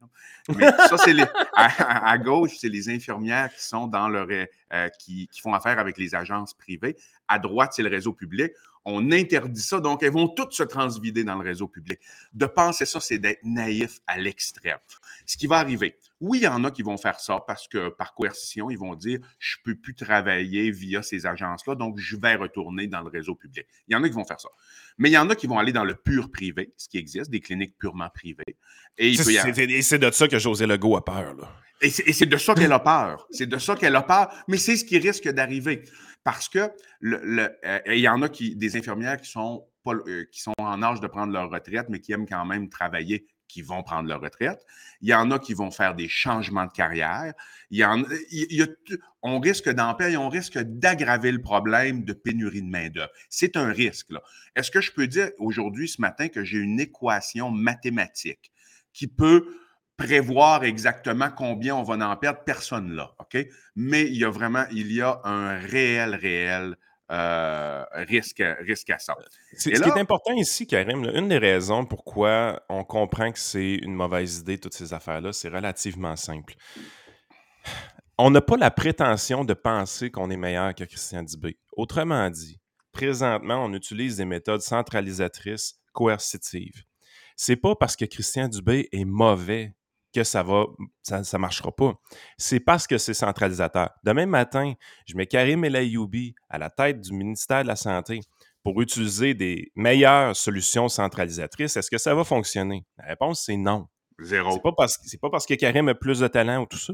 Mais 0.54 0.66
ça, 0.90 0.98
c'est 0.98 1.14
à, 1.54 2.18
gauche, 2.18 2.58
c'est 2.58 2.68
les 2.68 2.90
infirmières 2.90 3.50
qui 3.54 3.64
sont 3.64 3.86
dans 3.86 4.08
le 4.08 4.46
euh, 4.74 4.88
qui, 4.98 5.30
font 5.40 5.54
affaire 5.54 5.78
avec 5.78 5.96
les 5.96 6.14
agences 6.14 6.52
privées. 6.52 6.96
À 7.28 7.38
droite, 7.38 7.72
c'est 7.74 7.82
le 7.82 7.88
réseau 7.88 8.12
public 8.12 8.52
on 8.90 9.12
interdit 9.12 9.60
ça, 9.60 9.80
donc 9.80 10.02
elles 10.02 10.12
vont 10.12 10.28
toutes 10.28 10.52
se 10.52 10.62
transvider 10.62 11.22
dans 11.22 11.36
le 11.36 11.44
réseau 11.44 11.68
public. 11.68 12.00
De 12.32 12.46
penser 12.46 12.86
ça, 12.86 13.00
c'est 13.00 13.18
d'être 13.18 13.44
naïf 13.44 13.98
à 14.06 14.18
l'extrême. 14.18 14.78
Ce 15.26 15.36
qui 15.36 15.46
va 15.46 15.58
arriver, 15.58 15.98
oui, 16.20 16.38
il 16.38 16.44
y 16.44 16.48
en 16.48 16.64
a 16.64 16.70
qui 16.70 16.82
vont 16.82 16.96
faire 16.96 17.20
ça 17.20 17.44
parce 17.46 17.68
que 17.68 17.90
par 17.90 18.14
coercition, 18.14 18.70
ils 18.70 18.78
vont 18.78 18.94
dire 18.94 19.20
je 19.38 19.56
ne 19.58 19.72
peux 19.72 19.78
plus 19.78 19.94
travailler 19.94 20.70
via 20.70 21.02
ces 21.02 21.26
agences-là, 21.26 21.74
donc 21.74 21.98
je 21.98 22.16
vais 22.16 22.34
retourner 22.34 22.86
dans 22.86 23.02
le 23.02 23.08
réseau 23.08 23.34
public. 23.34 23.66
Il 23.88 23.92
y 23.92 23.96
en 23.96 24.02
a 24.02 24.08
qui 24.08 24.14
vont 24.14 24.24
faire 24.24 24.40
ça. 24.40 24.48
Mais 24.96 25.10
il 25.10 25.12
y 25.12 25.18
en 25.18 25.28
a 25.28 25.36
qui 25.36 25.46
vont 25.46 25.58
aller 25.58 25.72
dans 25.72 25.84
le 25.84 25.94
pur 25.94 26.30
privé, 26.30 26.72
ce 26.78 26.88
qui 26.88 26.96
existe, 26.96 27.30
des 27.30 27.40
cliniques 27.40 27.76
purement 27.78 28.08
privées. 28.08 28.56
Et 28.96 29.14
c'est 29.16 29.98
de 29.98 30.10
ça 30.10 30.28
que 30.28 30.38
José 30.38 30.66
Legault 30.66 30.96
a 30.96 31.04
peur. 31.04 31.34
Là. 31.34 31.48
Et 31.80 31.90
c'est 31.90 32.26
de 32.26 32.36
ça 32.36 32.54
qu'elle 32.54 32.72
a 32.72 32.80
peur. 32.80 33.26
C'est 33.30 33.46
de 33.46 33.58
ça 33.58 33.76
qu'elle 33.76 33.94
a 33.94 34.02
peur. 34.02 34.32
Mais 34.48 34.56
c'est 34.56 34.76
ce 34.76 34.84
qui 34.84 34.98
risque 34.98 35.28
d'arriver. 35.28 35.84
Parce 36.28 36.50
que 36.50 36.58
euh, 37.04 37.48
il 37.86 38.00
y 38.00 38.06
en 38.06 38.20
a 38.20 38.28
qui, 38.28 38.54
des 38.54 38.76
infirmières 38.76 39.18
qui 39.18 39.30
sont, 39.30 39.66
pas, 39.82 39.94
euh, 39.94 40.26
qui 40.30 40.42
sont 40.42 40.52
en 40.58 40.82
âge 40.82 41.00
de 41.00 41.06
prendre 41.06 41.32
leur 41.32 41.48
retraite, 41.48 41.86
mais 41.88 42.00
qui 42.00 42.12
aiment 42.12 42.28
quand 42.28 42.44
même 42.44 42.68
travailler, 42.68 43.26
qui 43.48 43.62
vont 43.62 43.82
prendre 43.82 44.06
leur 44.10 44.20
retraite. 44.20 44.62
Il 45.00 45.08
y 45.08 45.14
en 45.14 45.30
a 45.30 45.38
qui 45.38 45.54
vont 45.54 45.70
faire 45.70 45.94
des 45.94 46.06
changements 46.06 46.66
de 46.66 46.72
carrière. 46.72 47.32
Il 47.70 47.78
y 47.78 47.84
en, 47.86 48.04
il 48.30 48.76
on 49.22 49.40
risque 49.40 49.70
d'en 49.70 49.94
payer, 49.94 50.18
on 50.18 50.28
risque 50.28 50.58
d'aggraver 50.58 51.32
le 51.32 51.40
problème 51.40 52.04
de 52.04 52.12
pénurie 52.12 52.60
de 52.60 52.68
main-d'œuvre. 52.68 53.10
C'est 53.30 53.56
un 53.56 53.72
risque. 53.72 54.08
Est-ce 54.54 54.70
que 54.70 54.82
je 54.82 54.92
peux 54.92 55.06
dire 55.06 55.30
aujourd'hui, 55.38 55.88
ce 55.88 56.02
matin, 56.02 56.28
que 56.28 56.44
j'ai 56.44 56.58
une 56.58 56.78
équation 56.78 57.50
mathématique 57.50 58.52
qui 58.92 59.06
peut 59.06 59.46
prévoir 59.98 60.64
exactement 60.64 61.28
combien 61.36 61.74
on 61.74 61.82
va 61.82 62.08
en 62.08 62.16
perdre, 62.16 62.40
personne 62.44 62.92
là, 62.92 63.12
OK? 63.18 63.36
Mais 63.76 64.04
il 64.04 64.16
y 64.16 64.24
a 64.24 64.30
vraiment, 64.30 64.64
il 64.70 64.90
y 64.92 65.02
a 65.02 65.20
un 65.24 65.58
réel, 65.58 66.14
réel 66.14 66.76
euh, 67.10 67.84
risque, 67.92 68.42
risque 68.60 68.90
à 68.90 68.98
ça. 68.98 69.16
ce 69.52 69.68
qui 69.68 69.74
est 69.74 69.98
important 69.98 70.32
ici, 70.34 70.66
Karim, 70.66 71.10
une 71.14 71.28
des 71.28 71.38
raisons 71.38 71.84
pourquoi 71.84 72.62
on 72.68 72.84
comprend 72.84 73.32
que 73.32 73.38
c'est 73.40 73.74
une 73.74 73.94
mauvaise 73.94 74.38
idée, 74.38 74.58
toutes 74.58 74.74
ces 74.74 74.94
affaires-là, 74.94 75.32
c'est 75.32 75.48
relativement 75.48 76.14
simple. 76.14 76.54
on 78.18 78.30
n'a 78.30 78.40
pas 78.40 78.56
la 78.56 78.70
prétention 78.70 79.44
de 79.44 79.54
penser 79.54 80.10
qu'on 80.10 80.30
est 80.30 80.36
meilleur 80.36 80.74
que 80.74 80.84
Christian 80.84 81.24
Dubé. 81.24 81.58
Autrement 81.76 82.30
dit, 82.30 82.60
présentement, 82.92 83.64
on 83.64 83.72
utilise 83.72 84.16
des 84.16 84.26
méthodes 84.26 84.62
centralisatrices 84.62 85.80
coercitives. 85.92 86.84
C'est 87.36 87.56
pas 87.56 87.74
parce 87.74 87.96
que 87.96 88.04
Christian 88.04 88.48
Dubé 88.48 88.88
est 88.92 89.04
mauvais 89.04 89.72
que 90.12 90.24
ça 90.24 90.42
va, 90.42 90.66
ça, 91.02 91.24
ça 91.24 91.38
marchera 91.38 91.70
pas. 91.74 91.94
C'est 92.36 92.60
parce 92.60 92.86
que 92.86 92.98
c'est 92.98 93.14
centralisateur. 93.14 93.90
Demain 94.04 94.26
matin, 94.26 94.74
je 95.06 95.16
mets 95.16 95.26
Karim 95.26 95.64
El 95.64 95.76
Ayoubi 95.76 96.34
à 96.48 96.58
la 96.58 96.70
tête 96.70 97.00
du 97.00 97.12
ministère 97.12 97.62
de 97.62 97.68
la 97.68 97.76
Santé 97.76 98.20
pour 98.62 98.80
utiliser 98.80 99.34
des 99.34 99.72
meilleures 99.76 100.34
solutions 100.36 100.88
centralisatrices. 100.88 101.76
Est-ce 101.76 101.90
que 101.90 101.98
ça 101.98 102.14
va 102.14 102.24
fonctionner? 102.24 102.84
La 102.98 103.06
réponse, 103.06 103.42
c'est 103.44 103.56
non. 103.56 103.88
Zéro. 104.20 104.50
C'est 104.52 104.62
pas 104.62 104.72
parce 104.76 104.98
c'est 105.04 105.20
pas 105.20 105.30
parce 105.30 105.46
que 105.46 105.54
Karim 105.54 105.88
a 105.88 105.94
plus 105.94 106.18
de 106.20 106.28
talent 106.28 106.62
ou 106.62 106.66
tout 106.66 106.78
ça. 106.78 106.92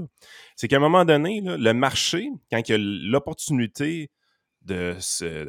C'est 0.56 0.68
qu'à 0.68 0.76
un 0.76 0.80
moment 0.80 1.04
donné, 1.04 1.40
là, 1.40 1.56
le 1.56 1.72
marché, 1.72 2.28
quand 2.50 2.60
il 2.68 2.72
y 2.72 2.74
a 2.74 2.78
l'opportunité 2.78 4.10
de 4.62 4.94
se, 5.00 5.46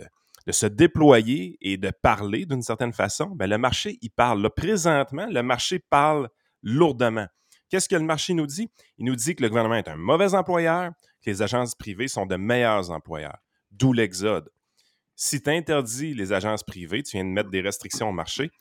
de 0.48 0.52
se 0.52 0.66
déployer 0.68 1.58
et 1.62 1.78
de 1.78 1.92
parler 2.02 2.46
d'une 2.46 2.62
certaine 2.62 2.94
façon, 2.94 3.28
ben 3.36 3.50
le 3.50 3.58
marché, 3.58 3.98
il 4.02 4.10
parle. 4.10 4.42
Là, 4.42 4.50
présentement, 4.50 5.28
le 5.30 5.44
marché 5.44 5.80
parle 5.80 6.30
lourdement. 6.64 7.28
Qu'est-ce 7.70 7.90
que 7.90 7.96
le 7.96 8.04
marché 8.04 8.34
nous 8.34 8.48
dit? 8.48 8.70
Il 8.98 9.06
nous 9.06 9.16
dit 9.16 9.36
que 9.36 9.44
le 9.44 9.50
gouvernement 9.50 9.76
est 9.76 9.88
un 9.88 9.96
mauvais 9.96 10.34
employeur, 10.34 10.92
que 11.24 11.30
les 11.30 11.42
agences 11.42 11.76
privées 11.76 12.08
sont 12.08 12.26
de 12.26 12.36
meilleurs 12.36 12.92
employeurs. 12.92 13.40
D'où 13.72 13.94
l'exode. 13.94 14.50
Si 15.16 15.42
tu 15.42 15.50
interdis 15.50 16.14
les 16.14 16.34
agences 16.34 16.64
privées, 16.64 17.04
tu 17.04 17.18
viens 17.18 17.26
de 17.26 17.30
mettre 17.30 17.50
des 17.50 17.62
restrictions 17.62 18.10
au 18.10 18.14
marché, 18.14 18.52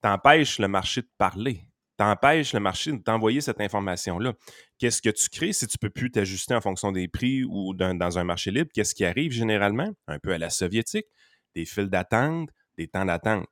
t'empêches 0.00 0.58
le 0.58 0.68
marché 0.68 1.02
de 1.02 1.08
parler 1.18 1.66
t'empêches 1.96 2.52
le 2.52 2.60
marché 2.60 2.92
de 2.92 2.98
t'envoyer 2.98 3.40
cette 3.40 3.60
information-là. 3.60 4.34
Qu'est-ce 4.78 5.00
que 5.00 5.10
tu 5.10 5.28
crées 5.28 5.52
si 5.52 5.66
tu 5.66 5.76
ne 5.76 5.86
peux 5.86 5.90
plus 5.90 6.10
t'ajuster 6.10 6.54
en 6.54 6.60
fonction 6.60 6.92
des 6.92 7.08
prix 7.08 7.44
ou 7.44 7.74
dans 7.74 8.18
un 8.18 8.24
marché 8.24 8.50
libre? 8.50 8.70
Qu'est-ce 8.74 8.94
qui 8.94 9.04
arrive 9.04 9.32
généralement? 9.32 9.90
Un 10.06 10.18
peu 10.18 10.32
à 10.32 10.38
la 10.38 10.50
soviétique, 10.50 11.06
des 11.54 11.64
files 11.64 11.88
d'attente, 11.88 12.50
des 12.76 12.88
temps 12.88 13.04
d'attente. 13.04 13.46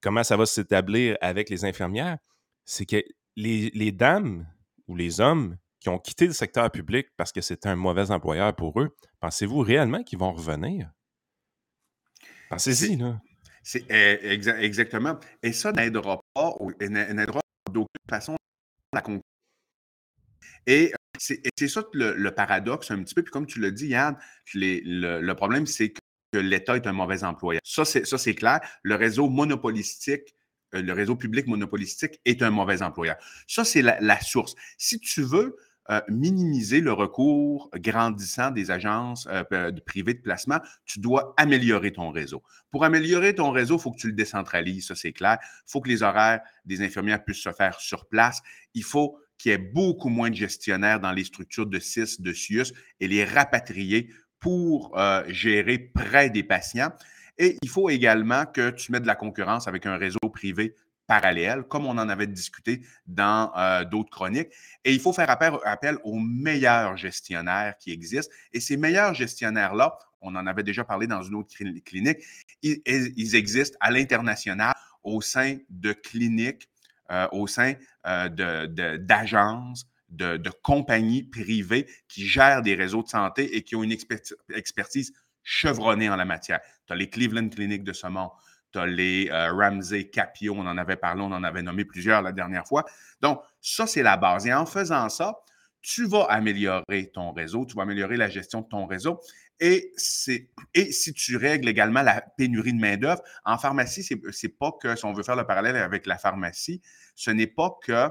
Comment 0.00 0.22
ça 0.22 0.36
va 0.36 0.46
s'établir 0.46 1.16
avec 1.20 1.50
les 1.50 1.64
infirmières? 1.64 2.18
C'est 2.64 2.86
que 2.86 3.02
les, 3.38 3.92
dames 3.92 4.46
ou 4.86 4.96
les 4.96 5.20
hommes 5.20 5.56
qui 5.80 5.88
ont 5.88 5.98
quitté 5.98 6.26
le 6.26 6.32
secteur 6.32 6.70
public 6.70 7.08
parce 7.16 7.32
que 7.32 7.40
c'était 7.40 7.68
un 7.68 7.76
mauvais 7.76 8.10
employeur 8.10 8.54
pour 8.54 8.80
eux, 8.80 8.94
pensez-vous 9.20 9.60
réellement 9.60 10.02
qu'ils 10.02 10.18
vont 10.18 10.32
revenir? 10.32 10.90
Pensez-y, 12.50 12.96
là. 12.96 13.20
C'est 13.62 13.84
eh, 13.90 14.32
exactement. 14.60 15.18
Et 15.42 15.52
ça 15.52 15.72
n'aidera 15.72 16.20
pas, 16.32 16.54
n'aidera 16.80 17.40
d'aucune 17.70 17.86
façon 18.08 18.36
la 18.94 19.02
concurrence. 19.02 19.22
Et 20.66 20.92
c'est 21.18 21.68
ça 21.68 21.82
le, 21.92 22.30
paradoxe 22.30 22.90
un 22.90 23.02
petit 23.02 23.14
peu. 23.14 23.22
Puis 23.22 23.30
comme 23.30 23.46
tu 23.46 23.60
l'as 23.60 23.70
dit, 23.70 23.88
Yann, 23.88 24.16
le, 24.54 25.32
problème, 25.34 25.66
c'est 25.66 25.90
que 25.90 26.38
l'État 26.38 26.76
est 26.76 26.86
un 26.86 26.92
mauvais 26.92 27.24
employeur. 27.24 27.60
Ça, 27.64 27.84
c'est 27.84 28.34
clair. 28.34 28.60
Le 28.82 28.94
réseau 28.94 29.28
monopolistique, 29.28 30.22
euh, 30.22 30.37
le 30.72 30.92
réseau 30.92 31.16
public 31.16 31.46
monopolistique 31.46 32.20
est 32.24 32.42
un 32.42 32.50
mauvais 32.50 32.82
employeur. 32.82 33.16
Ça, 33.46 33.64
c'est 33.64 33.82
la, 33.82 34.20
source. 34.20 34.54
Si 34.76 35.00
tu 35.00 35.22
veux 35.22 35.56
euh, 35.90 36.00
minimiser 36.08 36.80
le 36.80 36.92
recours 36.92 37.70
grandissant 37.76 38.50
des 38.50 38.70
agences 38.70 39.26
euh, 39.30 39.72
privées 39.86 40.14
de 40.14 40.20
placement, 40.20 40.58
tu 40.84 41.00
dois 41.00 41.34
améliorer 41.38 41.92
ton 41.92 42.10
réseau. 42.10 42.42
Pour 42.70 42.84
améliorer 42.84 43.34
ton 43.34 43.50
réseau, 43.50 43.76
il 43.76 43.80
faut 43.80 43.92
que 43.92 43.98
tu 44.00 44.08
le 44.08 44.12
décentralises, 44.12 44.88
ça 44.88 44.94
c'est 44.94 45.12
clair. 45.12 45.38
Il 45.42 45.70
faut 45.70 45.80
que 45.80 45.88
les 45.88 46.02
horaires 46.02 46.40
des 46.66 46.82
infirmières 46.82 47.24
puissent 47.24 47.42
se 47.42 47.52
faire 47.52 47.80
sur 47.80 48.06
place. 48.06 48.42
Il 48.74 48.84
faut 48.84 49.18
qu'il 49.38 49.52
y 49.52 49.54
ait 49.54 49.58
beaucoup 49.58 50.10
moins 50.10 50.30
de 50.30 50.34
gestionnaires 50.34 51.00
dans 51.00 51.12
les 51.12 51.24
structures 51.24 51.66
de 51.66 51.78
CIS, 51.78 52.20
de 52.20 52.32
CIUS 52.32 52.72
et 53.00 53.08
les 53.08 53.24
rapatrier 53.24 54.10
pour 54.40 54.98
euh, 54.98 55.24
gérer 55.28 55.78
près 55.78 56.28
des 56.28 56.42
patients. 56.42 56.90
Et 57.38 57.56
il 57.62 57.68
faut 57.68 57.88
également 57.88 58.46
que 58.46 58.70
tu 58.70 58.92
mettes 58.92 59.02
de 59.02 59.06
la 59.06 59.14
concurrence 59.14 59.68
avec 59.68 59.86
un 59.86 59.96
réseau 59.96 60.18
privé 60.32 60.74
parallèle, 61.08 61.62
comme 61.64 61.86
on 61.86 61.96
en 61.98 62.08
avait 62.08 62.26
discuté 62.26 62.82
dans 63.06 63.50
euh, 63.56 63.84
d'autres 63.84 64.10
chroniques. 64.10 64.50
Et 64.84 64.92
il 64.92 65.00
faut 65.00 65.12
faire 65.12 65.30
appel, 65.30 65.96
aux 66.04 66.18
meilleurs 66.18 66.96
gestionnaires 66.96 67.76
qui 67.78 67.90
existent. 67.90 68.32
Et 68.52 68.60
ces 68.60 68.76
meilleurs 68.76 69.14
gestionnaires-là, 69.14 69.96
on 70.20 70.36
en 70.36 70.46
avait 70.46 70.62
déjà 70.62 70.84
parlé 70.84 71.06
dans 71.06 71.22
une 71.22 71.34
autre 71.36 71.54
clinique, 71.84 72.18
ils, 72.62 73.36
existent 73.36 73.76
à 73.80 73.90
l'international 73.90 74.74
au 75.02 75.20
sein 75.22 75.56
de 75.70 75.92
cliniques, 75.92 76.68
euh, 77.10 77.26
au 77.32 77.46
sein 77.46 77.74
euh, 78.06 78.28
d'agences, 78.98 79.86
de, 80.10 80.36
de, 80.36 80.50
compagnies 80.62 81.22
privées 81.22 81.86
qui 82.08 82.26
gèrent 82.26 82.62
des 82.62 82.74
réseaux 82.74 83.02
de 83.02 83.08
santé 83.08 83.56
et 83.56 83.62
qui 83.62 83.76
ont 83.76 83.82
une 83.82 83.92
expertise 83.92 85.12
chevronnée 85.48 86.10
en 86.10 86.16
la 86.16 86.26
matière. 86.26 86.60
Tu 86.86 86.92
as 86.92 86.96
les 86.96 87.08
Cleveland 87.08 87.48
Clinics 87.48 87.82
de 87.82 87.94
ce 87.94 88.06
monde, 88.06 88.28
tu 88.70 88.78
as 88.78 88.86
les 88.86 89.30
euh, 89.30 89.50
Ramsey, 89.52 90.10
Capio, 90.10 90.54
on 90.54 90.66
en 90.66 90.76
avait 90.76 90.96
parlé, 90.96 91.22
on 91.22 91.32
en 91.32 91.42
avait 91.42 91.62
nommé 91.62 91.86
plusieurs 91.86 92.20
la 92.20 92.32
dernière 92.32 92.66
fois. 92.66 92.84
Donc, 93.22 93.40
ça, 93.62 93.86
c'est 93.86 94.02
la 94.02 94.18
base. 94.18 94.46
Et 94.46 94.52
en 94.52 94.66
faisant 94.66 95.08
ça, 95.08 95.38
tu 95.80 96.04
vas 96.04 96.24
améliorer 96.24 97.10
ton 97.14 97.32
réseau, 97.32 97.64
tu 97.64 97.76
vas 97.76 97.84
améliorer 97.84 98.18
la 98.18 98.28
gestion 98.28 98.60
de 98.60 98.68
ton 98.68 98.84
réseau. 98.84 99.20
Et, 99.58 99.92
et 100.74 100.92
si 100.92 101.12
tu 101.14 101.36
règles 101.38 101.68
également 101.68 102.02
la 102.02 102.20
pénurie 102.36 102.74
de 102.74 102.80
main-d'œuvre, 102.80 103.22
en 103.44 103.56
pharmacie, 103.56 104.02
ce 104.02 104.14
n'est 104.14 104.52
pas 104.52 104.72
que, 104.80 104.96
si 104.96 105.04
on 105.06 105.14
veut 105.14 105.22
faire 105.22 105.36
le 105.36 105.46
parallèle 105.46 105.76
avec 105.76 106.06
la 106.06 106.18
pharmacie, 106.18 106.82
ce 107.14 107.30
n'est 107.30 107.46
pas 107.46 107.74
que 107.82 108.10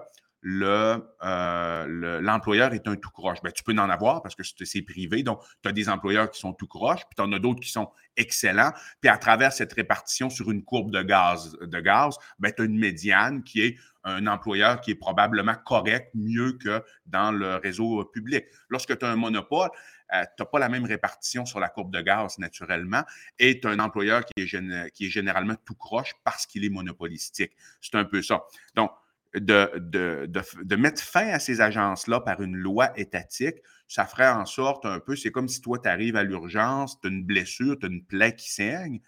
euh, 0.50 2.22
l'employeur 2.22 2.74
est 2.74 2.88
un 2.88 2.96
tout 2.96 3.10
croche. 3.10 3.42
Ben, 3.44 3.52
tu 3.52 3.64
peux 3.64 3.74
en 3.74 3.90
avoir 3.90 4.22
parce 4.22 4.36
que 4.36 4.44
c'est 4.44 4.82
privé. 4.82 5.24
Donc, 5.24 5.42
tu 5.62 5.70
as 5.70 5.72
des 5.72 5.90
employeurs 5.90 6.32
qui 6.32 6.40
sont 6.40 6.54
tout 6.54 6.68
croche, 6.68 7.02
puis 7.02 7.16
tu 7.16 7.22
en 7.22 7.32
as 7.34 7.40
d'autres 7.40 7.60
qui 7.60 7.70
sont 7.70 7.90
excellents. 8.16 8.72
Puis 9.02 9.10
à 9.10 9.18
travers 9.18 9.52
cette 9.52 9.74
répartition 9.74 10.30
sur 10.30 10.50
une 10.52 10.64
courbe 10.64 10.92
de 10.92 11.02
gaz, 11.02 11.58
de 11.60 11.80
gaz 11.80 12.18
ben, 12.40 12.52
tu 12.56 12.62
as 12.62 12.66
une 12.66 12.78
médiane 12.78 13.44
qui 13.44 13.62
est 13.62 13.78
un 14.04 14.26
employeur 14.28 14.80
qui 14.80 14.92
est 14.92 14.96
probablement 14.96 15.56
correct, 15.66 16.12
mieux 16.14 16.54
que 16.54 16.82
dans 17.06 17.32
le 17.32 17.56
réseau 17.56 18.06
public. 18.06 18.46
Lorsque 18.70 18.98
tu 18.98 19.06
as 19.06 19.10
un 19.10 19.18
monopole, 19.18 19.70
euh, 20.14 20.24
tu 20.38 20.44
n'as 20.44 20.46
pas 20.46 20.60
la 20.60 20.70
même 20.70 20.86
répartition 20.86 21.46
sur 21.46 21.60
la 21.60 21.68
courbe 21.68 21.92
de 21.92 22.00
gaz 22.00 22.38
naturellement 22.38 23.04
et 23.38 23.60
tu 23.60 23.68
as 23.68 23.72
un 23.72 23.80
employeur 23.80 24.24
qui 24.24 24.44
est, 24.44 24.92
qui 24.92 25.08
est 25.08 25.10
généralement 25.10 25.56
tout 25.66 25.76
croche 25.76 26.14
parce 26.24 26.46
qu'il 26.46 26.64
est 26.64 26.70
monopolistique. 26.70 27.52
C'est 27.82 27.96
un 27.96 28.06
peu 28.06 28.22
ça. 28.22 28.44
Donc, 28.76 28.92
de, 29.36 29.72
de, 29.78 30.76
mettre 30.76 31.02
fin 31.02 31.28
à 31.28 31.40
ces 31.40 31.62
agences-là 31.62 32.22
par 32.22 32.42
une 32.42 32.56
loi 32.56 32.98
étatique, 32.98 33.58
ça 33.88 34.06
ferait 34.06 34.30
en 34.30 34.46
sorte 34.46 34.86
un 34.86 35.00
peu, 35.00 35.16
c'est 35.16 35.32
comme 35.32 35.48
si 35.48 35.62
toi, 35.62 35.80
tu 35.80 35.90
arrives 35.90 36.16
à 36.16 36.24
l'urgence, 36.24 37.00
tu 37.00 37.08
as 37.08 37.12
une 37.12 37.24
blessure, 37.24 37.78
tu 37.80 37.86
as 37.86 37.90
une 37.90 38.04
plaie 38.04 38.36
qui 38.36 38.52
saigne. 38.52 39.00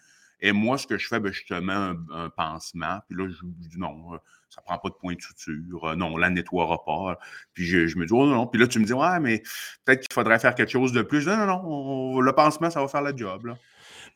Et 0.42 0.52
moi, 0.52 0.78
ce 0.78 0.86
que 0.86 0.96
je 0.96 1.06
fais, 1.06 1.20
ben, 1.20 1.32
je 1.32 1.44
te 1.44 1.54
mets 1.54 1.72
un, 1.72 2.30
pansement. 2.30 3.00
Puis 3.08 3.18
là, 3.18 3.28
je 3.28 3.36
dis 3.44 3.78
non, 3.78 4.14
euh, 4.14 4.18
ça 4.48 4.62
prend 4.62 4.78
pas 4.78 4.88
de 4.88 4.94
point 4.94 5.14
de 5.14 5.20
suture. 5.20 5.84
Euh, 5.84 5.96
non, 5.96 6.14
on 6.14 6.16
la 6.16 6.30
nettoiera 6.30 6.82
pas. 6.84 7.18
Puis 7.52 7.66
je, 7.66 7.98
me 7.98 8.06
dis, 8.06 8.12
oh 8.12 8.26
non, 8.26 8.46
Puis 8.46 8.58
là, 8.58 8.66
tu 8.66 8.78
me 8.78 8.84
dis, 8.84 8.94
ouais, 8.94 9.20
mais 9.20 9.42
peut-être 9.84 10.00
qu'il 10.00 10.14
faudrait 10.14 10.38
faire 10.38 10.54
quelque 10.54 10.70
chose 10.70 10.92
de 10.92 11.02
plus. 11.02 11.26
Non, 11.26 11.36
non, 11.36 11.46
non, 11.46 12.20
le 12.20 12.32
pansement, 12.32 12.70
ça 12.70 12.80
va 12.80 12.88
faire 12.88 13.02
le 13.02 13.14
job. 13.14 13.46
Là. 13.46 13.58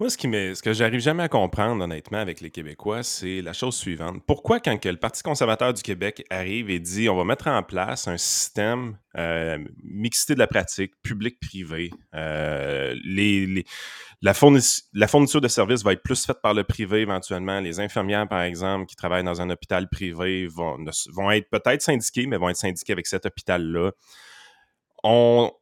Moi, 0.01 0.11
ce, 0.11 0.19
qui 0.19 0.27
ce 0.27 0.61
que 0.61 0.73
j'arrive 0.73 0.99
jamais 0.99 1.23
à 1.23 1.29
comprendre, 1.29 1.85
honnêtement, 1.85 2.19
avec 2.19 2.41
les 2.41 2.51
Québécois, 2.51 3.05
c'est 3.05 3.41
la 3.43 3.53
chose 3.53 3.77
suivante. 3.77 4.23
Pourquoi, 4.27 4.59
quand 4.59 4.77
que 4.77 4.89
le 4.89 4.97
Parti 4.97 5.23
conservateur 5.23 5.73
du 5.73 5.83
Québec 5.83 6.25
arrive 6.31 6.69
et 6.69 6.81
dit 6.81 7.09
on 7.09 7.17
va 7.17 7.25
mettre 7.25 7.47
en 7.47 7.63
place 7.63 8.09
un 8.09 8.17
système 8.17 8.99
euh, 9.17 9.59
mixité 9.85 10.35
de 10.35 10.41
la 10.41 10.49
pratique, 10.49 10.95
public-privé, 11.05 11.93
euh, 12.15 12.97
la, 14.21 14.35
fourniture 14.35 15.41
de 15.41 15.49
services 15.49 15.85
va 15.85 15.93
être 15.93 16.03
plus 16.03 16.27
faite 16.27 16.41
par 16.43 16.55
le 16.55 16.65
privé 16.65 17.03
éventuellement. 17.03 17.61
Les 17.61 17.79
infirmières, 17.79 18.27
par 18.27 18.43
exemple, 18.43 18.87
qui 18.87 18.97
travaillent 18.97 19.23
dans 19.23 19.41
un 19.41 19.51
hôpital 19.51 19.89
privé 19.89 20.49
vont, 20.49 20.77
vont 21.13 21.31
être 21.31 21.49
peut-être 21.51 21.83
syndiquées, 21.83 22.27
mais 22.27 22.37
vont 22.37 22.49
être 22.49 22.57
syndiquées 22.57 22.95
avec 22.95 23.07
cet 23.07 23.27
hôpital-là. 23.27 23.93
On, 25.05 25.53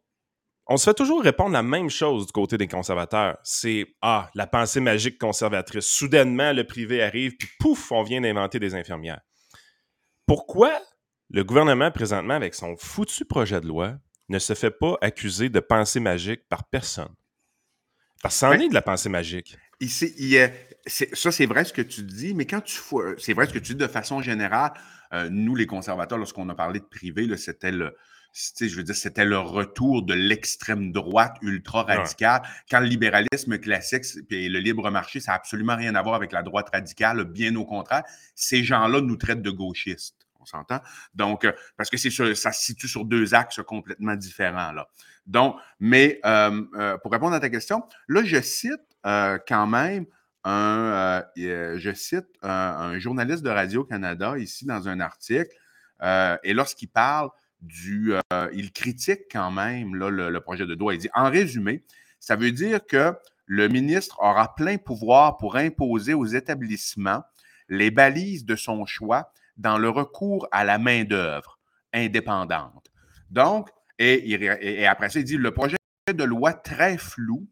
on 0.73 0.79
se 0.79 0.85
fait 0.85 0.95
toujours 0.95 1.23
répondre 1.23 1.51
la 1.51 1.63
même 1.63 1.91
chose 1.91 2.25
du 2.27 2.33
côté 2.33 2.57
des 2.57 2.67
conservateurs. 2.67 3.37
C'est 3.45 3.95
Ah, 4.01 4.31
la 4.35 4.47
pensée 4.47 4.81
magique 4.81 5.19
conservatrice. 5.19 5.85
Soudainement, 5.85 6.55
le 6.55 6.67
privé 6.67 7.03
arrive, 7.03 7.37
puis 7.37 7.47
pouf, 7.61 7.93
on 7.93 8.03
vient 8.03 8.23
d'inventer 8.23 8.59
des 8.59 8.75
infirmières. 8.75 9.21
Pourquoi 10.27 10.81
le 11.29 11.45
gouvernement, 11.45 11.91
présentement, 11.91 12.33
avec 12.33 12.55
son 12.55 12.75
foutu 12.79 13.27
projet 13.27 13.61
de 13.61 13.67
loi, 13.67 13.99
ne 14.31 14.39
se 14.39 14.55
fait 14.55 14.71
pas 14.71 14.97
accuser 15.03 15.51
de 15.51 15.61
pensée 15.61 16.01
magique 16.01 16.49
par 16.49 16.65
personne? 16.65 17.15
Parce 18.23 18.37
que 18.37 18.39
ça 18.39 18.49
en 18.49 18.53
est 18.53 18.71
de 18.71 18.75
la 18.75 18.81
pensée 18.81 19.11
magique. 19.11 19.59
ça, 20.87 21.33
c'est 21.33 21.47
vrai 21.47 21.65
ce 21.67 21.75
que 21.75 21.83
tu 21.83 22.03
dis, 22.03 22.33
mais 22.33 22.47
quand 22.47 22.63
tu 22.63 22.81
c'est 23.19 23.35
vrai 23.35 23.47
ce 23.47 23.53
que 23.53 23.59
tu 23.59 23.75
dis 23.75 23.79
de 23.79 23.89
façon 23.89 24.23
générale. 24.23 24.73
Euh, 25.13 25.29
nous, 25.31 25.55
les 25.55 25.67
conservateurs, 25.67 26.17
lorsqu'on 26.17 26.49
a 26.49 26.55
parlé 26.55 26.81
de 26.81 26.87
privé, 26.87 27.37
c'était 27.37 27.73
le, 27.73 27.95
je 28.33 28.75
veux 28.77 28.83
dire, 28.83 28.95
c'était 28.95 29.25
le 29.25 29.39
retour 29.39 30.03
de 30.03 30.15
l'extrême 30.15 30.91
droite 30.91 31.37
ultra 31.43 31.83
radicale. 31.83 32.43
Quand 32.71 32.81
le 32.81 32.87
libéralisme 32.87 33.59
classique 33.59 34.05
et 34.31 34.49
le 34.49 34.59
libre 34.59 34.91
marché, 34.91 35.21
ça 35.21 35.33
n'a 35.33 35.37
absolument 35.37 35.77
rien 35.77 35.95
à 35.95 36.03
voir 36.03 36.15
avec 36.15 36.33
la 36.33 36.43
droite 36.43 36.71
radicale, 36.73 37.25
bien 37.25 37.55
au 37.57 37.65
contraire. 37.65 38.05
Ces 38.35 38.65
gens-là 38.65 39.01
nous 39.03 39.17
traitent 39.17 39.43
de 39.43 39.51
gauchistes. 39.51 40.17
On 40.41 40.47
s'entend? 40.47 40.81
Donc, 41.15 41.45
euh, 41.45 41.53
parce 41.77 41.89
que 41.89 41.97
c'est 41.97 42.11
ça 42.35 42.53
se 42.53 42.65
situe 42.65 42.89
sur 42.89 43.05
deux 43.05 43.35
axes 43.35 43.61
complètement 43.65 44.17
différents. 44.17 44.73
Là. 44.73 44.89
Donc, 45.27 45.57
mais 45.79 46.19
euh, 46.25 46.63
euh, 46.75 46.99
pour 46.99 47.13
répondre 47.13 47.35
à 47.35 47.41
ta 47.41 47.49
question, 47.49 47.83
là, 48.09 48.25
je 48.25 48.41
cite 48.41 48.81
quand 49.05 49.67
même 49.67 50.07
un, 50.45 51.25
je 51.37 51.93
cite 51.95 52.27
un, 52.43 52.99
journaliste 52.99 53.43
de 53.43 53.51
Radio-Canada 53.51 54.39
ici 54.39 54.65
dans 54.65 54.89
un 54.89 55.01
article, 55.01 55.51
et 56.03 56.55
lorsqu'il 56.55 56.89
parle 56.89 57.31
du. 57.63 58.13
il 58.53 58.73
critique 58.73 59.23
quand 59.31 59.51
même 59.51 59.95
le, 59.95 60.39
projet 60.41 60.67
de 60.67 60.75
loi. 60.75 60.95
Il 60.95 61.01
dit 61.01 61.11
en 61.15 61.31
résumé, 61.31 61.85
ça 62.21 62.37
veut 62.37 62.53
dire 62.53 62.85
que 62.87 63.15
le 63.47 63.69
ministre 63.69 64.19
aura 64.21 64.55
plein 64.55 64.77
pouvoir 64.77 65.37
pour 65.37 65.57
imposer 65.57 66.15
aux 66.15 66.27
établissements 66.27 67.23
les 67.69 67.91
balises 67.91 68.45
de 68.45 68.57
son 68.57 68.85
choix 68.87 69.33
dans 69.57 69.79
le 69.79 69.89
recours 69.89 70.49
à 70.53 70.65
la 70.65 70.79
main-d'œuvre 70.79 71.59
indépendante. 71.93 72.91
Donc, 73.31 73.71
et, 73.99 74.87
après 74.87 75.11
ça, 75.11 75.21
il 75.21 75.25
dit 75.25 75.37
le 75.37 75.53
projet 75.53 75.77
de 76.13 76.25
loi 76.25 76.53
très 76.53 76.99
flou 76.99 77.47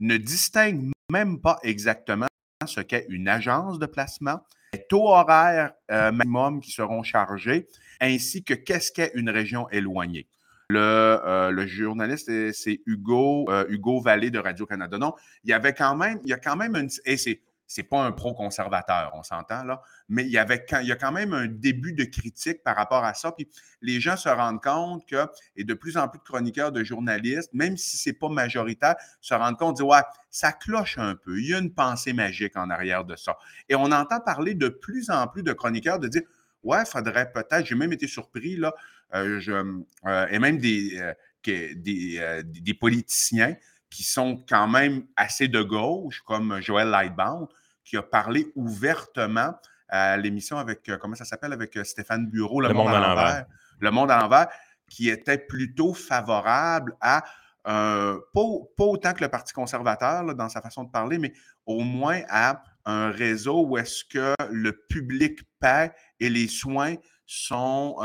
ne 0.00 0.16
distingue 0.16 0.90
même 1.10 1.40
pas 1.40 1.58
exactement 1.62 2.26
ce 2.66 2.80
qu'est 2.80 3.06
une 3.08 3.28
agence 3.28 3.78
de 3.78 3.86
placement, 3.86 4.40
les 4.72 4.86
taux 4.86 5.08
horaires 5.08 5.72
euh, 5.90 6.10
maximum 6.12 6.60
qui 6.60 6.70
seront 6.70 7.02
chargés, 7.02 7.68
ainsi 8.04 8.44
que 8.44 8.54
qu'est-ce 8.54 8.92
qu'est 8.92 9.12
une 9.14 9.30
région 9.30 9.68
éloignée. 9.70 10.28
Le, 10.70 10.78
euh, 10.80 11.66
journaliste, 11.66 12.30
c'est 12.52 12.80
Hugo, 12.86 13.46
euh, 13.50 13.66
Hugo 13.68 14.00
Vallée 14.00 14.30
de 14.30 14.38
Radio-Canada. 14.38 14.98
Non, 14.98 15.14
il 15.44 15.50
y 15.50 15.52
avait 15.52 15.74
quand 15.74 15.96
même, 15.96 16.20
il 16.24 16.30
y 16.30 16.32
a 16.32 16.38
quand 16.38 16.56
même 16.56 16.74
une. 16.74 16.88
Et 17.04 17.16
c'est 17.16 17.40
c'est 17.66 17.82
pas 17.82 18.02
un 18.04 18.12
pro-conservateur, 18.12 19.10
on 19.14 19.22
s'entend 19.22 19.64
là, 19.64 19.82
mais 20.08 20.24
il 20.24 20.30
y, 20.30 20.38
avait, 20.38 20.64
il 20.82 20.86
y 20.86 20.92
a 20.92 20.96
quand 20.96 21.12
même 21.12 21.32
un 21.32 21.46
début 21.46 21.92
de 21.92 22.04
critique 22.04 22.62
par 22.62 22.76
rapport 22.76 23.04
à 23.04 23.14
ça. 23.14 23.32
Puis 23.32 23.48
les 23.80 24.00
gens 24.00 24.16
se 24.16 24.28
rendent 24.28 24.62
compte 24.62 25.06
que, 25.08 25.26
et 25.56 25.64
de 25.64 25.74
plus 25.74 25.96
en 25.96 26.08
plus 26.08 26.18
de 26.18 26.24
chroniqueurs, 26.24 26.72
de 26.72 26.84
journalistes, 26.84 27.50
même 27.52 27.76
si 27.76 27.96
c'est 27.96 28.12
pas 28.12 28.28
majoritaire, 28.28 28.96
se 29.20 29.34
rendent 29.34 29.58
compte, 29.58 29.76
disent, 29.76 29.86
ouais, 29.86 30.02
ça 30.30 30.52
cloche 30.52 30.98
un 30.98 31.14
peu. 31.14 31.38
Il 31.38 31.48
y 31.48 31.54
a 31.54 31.58
une 31.58 31.72
pensée 31.72 32.12
magique 32.12 32.56
en 32.56 32.70
arrière 32.70 33.04
de 33.04 33.16
ça. 33.16 33.36
Et 33.68 33.74
on 33.74 33.90
entend 33.92 34.20
parler 34.20 34.54
de 34.54 34.68
plus 34.68 35.10
en 35.10 35.26
plus 35.26 35.42
de 35.42 35.52
chroniqueurs 35.52 35.98
de 35.98 36.08
dire, 36.08 36.22
ouais, 36.64 36.80
il 36.80 36.86
faudrait 36.86 37.30
peut-être, 37.30 37.66
j'ai 37.66 37.74
même 37.74 37.92
été 37.92 38.06
surpris, 38.06 38.56
là, 38.56 38.74
euh, 39.14 39.38
je, 39.40 39.52
euh, 39.52 40.26
et 40.30 40.38
même 40.38 40.58
des, 40.58 40.98
euh, 40.98 41.14
des, 41.46 42.42
des 42.44 42.74
politiciens 42.74 43.54
qui 43.90 44.02
sont 44.02 44.44
quand 44.48 44.66
même 44.66 45.04
assez 45.16 45.46
de 45.46 45.62
gauche, 45.62 46.22
comme 46.26 46.60
Joël 46.60 46.88
Lightbound, 46.88 47.46
qui 47.84 47.96
a 47.96 48.02
parlé 48.02 48.46
ouvertement 48.56 49.54
à 49.88 50.16
l'émission 50.16 50.58
avec, 50.58 50.90
comment 51.00 51.14
ça 51.14 51.24
s'appelle, 51.24 51.52
avec 51.52 51.78
Stéphane 51.84 52.26
Bureau, 52.26 52.60
Le, 52.60 52.72
Monde, 52.72 52.88
à 52.88 52.98
l'envers. 52.98 53.46
Le 53.78 53.90
Monde 53.90 54.10
à 54.10 54.18
l'envers, 54.18 54.48
qui 54.88 55.08
était 55.10 55.38
plutôt 55.38 55.94
favorable 55.94 56.96
à, 57.00 57.24
euh, 57.66 58.18
pas, 58.32 58.84
autant 58.84 59.12
que 59.12 59.22
le 59.22 59.28
Parti 59.28 59.52
conservateur 59.52 60.34
dans 60.34 60.48
sa 60.48 60.60
façon 60.60 60.84
de 60.84 60.90
parler, 60.90 61.18
mais 61.18 61.32
au 61.66 61.80
moins 61.80 62.20
à 62.28 62.62
un 62.84 63.10
réseau 63.10 63.66
où 63.66 63.78
est-ce 63.78 64.04
que 64.04 64.34
le 64.50 64.72
public 64.88 65.40
paie 65.60 65.92
et 66.20 66.28
les 66.28 66.48
soins 66.48 66.96
sont 67.26 67.96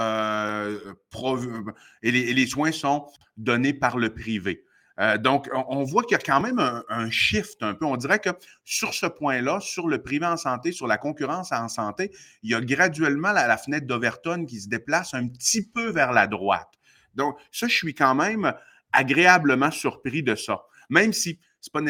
et 2.01 2.11
les, 2.11 2.47
soins 2.47 2.71
sont 2.71 3.05
donnés 3.37 3.73
par 3.73 3.97
le 3.97 4.13
privé. 4.13 4.63
Euh, 4.99 5.17
donc, 5.17 5.49
on, 5.53 5.83
voit 5.83 6.03
qu'il 6.03 6.11
y 6.11 6.15
a 6.15 6.19
quand 6.19 6.41
même 6.41 6.59
un, 6.59 7.09
shift 7.09 7.63
un 7.63 7.73
peu. 7.73 7.85
On 7.85 7.95
dirait 7.95 8.19
que 8.19 8.31
sur 8.65 8.93
ce 8.93 9.05
point-là, 9.05 9.59
sur 9.61 9.87
le 9.87 10.01
privé 10.01 10.25
en 10.25 10.35
santé, 10.35 10.73
sur 10.73 10.87
la 10.87 10.97
concurrence 10.97 11.53
en 11.53 11.69
santé, 11.69 12.11
il 12.43 12.51
y 12.51 12.55
a 12.55 12.59
graduellement 12.59 13.31
la, 13.31 13.57
fenêtre 13.57 13.87
d'Overton 13.87 14.45
qui 14.45 14.59
se 14.59 14.67
déplace 14.67 15.13
un 15.13 15.27
petit 15.29 15.65
peu 15.65 15.89
vers 15.89 16.11
la 16.11 16.27
droite. 16.27 16.69
Donc, 17.15 17.37
ça, 17.51 17.67
je 17.67 17.75
suis 17.75 17.93
quand 17.93 18.13
même 18.13 18.53
agréablement 18.91 19.71
surpris 19.71 20.21
de 20.21 20.35
ça. 20.35 20.63
Même 20.89 21.13
si 21.13 21.39
c'est 21.61 21.71
pas 21.71 21.81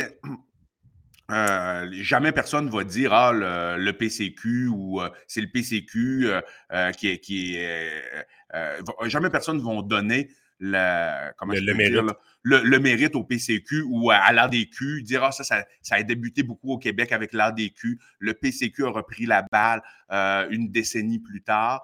euh, 1.30 1.90
jamais 1.92 2.32
personne 2.32 2.70
va 2.70 2.84
dire 2.84 3.14
ah 3.14 3.32
le, 3.34 3.92
PCQ 3.92 4.68
ou 4.68 5.02
euh, 5.02 5.10
c'est 5.28 5.42
le 5.42 5.48
PCQ 5.48 6.30
qui 6.98 7.08
est 7.08 7.20
qui 7.20 7.56
est 7.56 7.92
jamais 9.08 9.30
personne 9.30 9.60
vont 9.60 9.82
donner 9.82 10.30
le, 10.60 11.32
comment 11.38 11.54
le, 11.54 11.74
mérite. 11.74 12.16
le, 12.44 12.80
mérite 12.80 13.16
au 13.16 13.24
PCQ 13.24 13.84
ou 13.88 14.12
à, 14.12 14.32
l'ADQ, 14.32 15.04
dire 15.04 15.24
ah, 15.24 15.32
ça, 15.32 15.44
ça, 15.44 15.96
a 15.96 16.04
débuté 16.04 16.44
beaucoup 16.44 16.74
au 16.74 16.78
Québec 16.78 17.12
avec 17.12 17.34
l'ADQ. 17.34 18.00
Le 18.20 18.34
PCQ 18.34 18.86
a 18.86 18.90
repris 18.90 19.26
la 19.26 19.46
balle 19.50 19.82
euh, 20.12 20.48
une 20.50 20.70
décennie 20.70 21.20
plus 21.20 21.42
tard. 21.42 21.84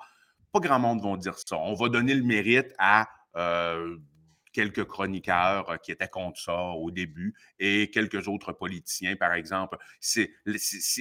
Pas 0.52 0.60
grand 0.60 0.80
monde 0.80 1.02
vont 1.02 1.18
dire 1.18 1.38
ça. 1.38 1.58
On 1.58 1.74
va 1.74 1.90
donner 1.90 2.14
le 2.14 2.24
mérite 2.24 2.74
à 2.78 3.08
euh, 3.38 3.98
quelques 4.56 4.86
chroniqueurs 4.86 5.70
euh, 5.70 5.78
qui 5.78 5.92
étaient 5.92 6.08
contre 6.08 6.40
ça 6.40 6.56
au 6.56 6.90
début 6.90 7.36
et 7.60 7.92
quelques 7.92 8.30
autres 8.30 8.54
politiciens, 8.54 9.18
par 9.18 9.34
exemple. 9.34 9.78
C'est, 10.00 10.32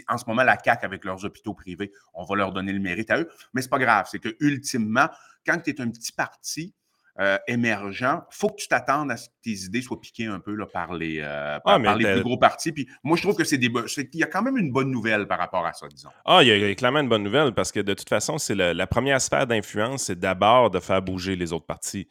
en 0.09 0.19
ce 0.19 0.25
moment 0.27 0.43
la 0.43 0.59
CAQ 0.63 0.85
avec 0.85 1.05
leurs 1.05 1.25
hôpitaux 1.25 1.55
privés, 1.55 1.93
on 2.15 2.25
va 2.25 2.35
leur 2.35 2.53
donner 2.53 2.73
le 2.73 2.81
mérite 2.81 3.13
à 3.13 3.21
eux. 3.21 3.31
Mais 3.53 3.63
c'est 3.63 3.71
pas 3.71 3.79
grave, 3.79 4.09
c'est 4.11 4.19
que 4.19 4.37
ultimement, 4.41 5.09
quand 5.47 5.61
tu 5.63 5.71
es 5.71 5.81
un 5.81 5.89
petit 5.89 6.13
parti, 6.13 6.75
euh, 7.21 7.39
émergent, 7.47 8.25
il 8.31 8.37
faut 8.37 8.49
que 8.49 8.57
tu 8.57 8.67
t'attendes 8.67 9.11
à 9.11 9.17
ce 9.17 9.29
que 9.29 9.35
tes 9.43 9.65
idées 9.67 9.83
soient 9.83 10.01
piquées 10.01 10.27
un 10.27 10.41
peu 10.41 10.55
là, 10.55 10.67
par 10.67 10.95
les, 10.95 11.21
euh, 11.21 11.59
ah, 11.65 11.79
plus 11.79 12.23
gros 12.23 12.39
partis. 12.39 12.73
Puis 12.73 12.89
moi, 13.05 13.17
je 13.17 13.23
trouve 13.23 13.37
que 13.37 13.45
c'est 13.45 13.59
des 13.59 13.71
il 14.13 14.19
y 14.19 14.23
a 14.23 14.27
quand 14.27 14.43
même 14.43 14.57
une 14.57 14.73
bonne 14.73 14.91
nouvelle 14.91 15.27
par 15.27 15.39
rapport 15.39 15.65
à 15.65 15.73
ça, 15.73 15.87
disons. 15.89 16.11
Ah, 16.25 16.41
il 16.43 16.49
y, 16.49 16.65
a, 16.65 16.75
clairement 16.75 17.01
une 17.01 17.09
bonne 17.09 17.23
nouvelle 17.23 17.53
parce 17.53 17.71
que 17.71 17.81
de 17.81 17.95
toute 17.95 18.09
façon, 18.09 18.39
c'est 18.39 18.55
la 18.55 18.87
première 18.87 19.21
sphère 19.21 19.47
d'influence, 19.47 20.05
c'est 20.05 20.19
d'abord 20.19 20.71
de 20.71 20.81
faire 20.81 21.03
bouger 21.03 21.37
les 21.37 21.53
autres 21.53 21.67
partis. 21.67 22.09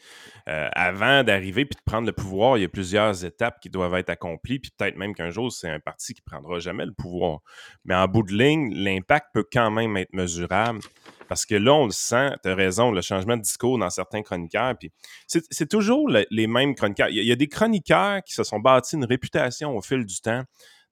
Euh, 0.49 0.69
avant 0.73 1.23
d'arriver 1.23 1.63
puis 1.65 1.77
de 1.77 1.89
prendre 1.89 2.05
le 2.05 2.11
pouvoir, 2.11 2.57
il 2.57 2.61
y 2.61 2.65
a 2.65 2.69
plusieurs 2.69 3.23
étapes 3.23 3.59
qui 3.61 3.69
doivent 3.69 3.95
être 3.95 4.09
accomplies, 4.09 4.59
puis 4.59 4.71
peut-être 4.77 4.97
même 4.97 5.15
qu'un 5.15 5.29
jour, 5.29 5.51
c'est 5.51 5.69
un 5.69 5.79
parti 5.79 6.13
qui 6.13 6.21
prendra 6.21 6.59
jamais 6.59 6.85
le 6.85 6.91
pouvoir. 6.93 7.39
Mais 7.85 7.95
en 7.95 8.07
bout 8.07 8.23
de 8.23 8.33
ligne, 8.33 8.73
l'impact 8.73 9.27
peut 9.33 9.45
quand 9.49 9.71
même 9.71 9.95
être 9.95 10.13
mesurable. 10.13 10.79
Parce 11.27 11.45
que 11.45 11.55
là, 11.55 11.73
on 11.73 11.85
le 11.85 11.91
sent, 11.91 12.31
tu 12.43 12.49
as 12.49 12.55
raison, 12.55 12.91
le 12.91 13.01
changement 13.01 13.37
de 13.37 13.41
discours 13.41 13.77
dans 13.77 13.89
certains 13.89 14.21
chroniqueurs. 14.21 14.75
Puis 14.77 14.91
c'est 15.27 15.69
toujours 15.69 16.09
les 16.09 16.47
mêmes 16.47 16.75
chroniqueurs. 16.75 17.09
Il 17.09 17.23
y, 17.23 17.31
a 17.31 17.35
des 17.35 17.47
chroniqueurs 17.47 18.23
qui 18.23 18.33
se 18.33 18.43
sont 18.43 18.59
bâtis 18.59 18.95
une 18.95 19.05
réputation 19.05 19.75
au 19.75 19.81
fil 19.81 20.05
du 20.05 20.19
temps 20.21 20.43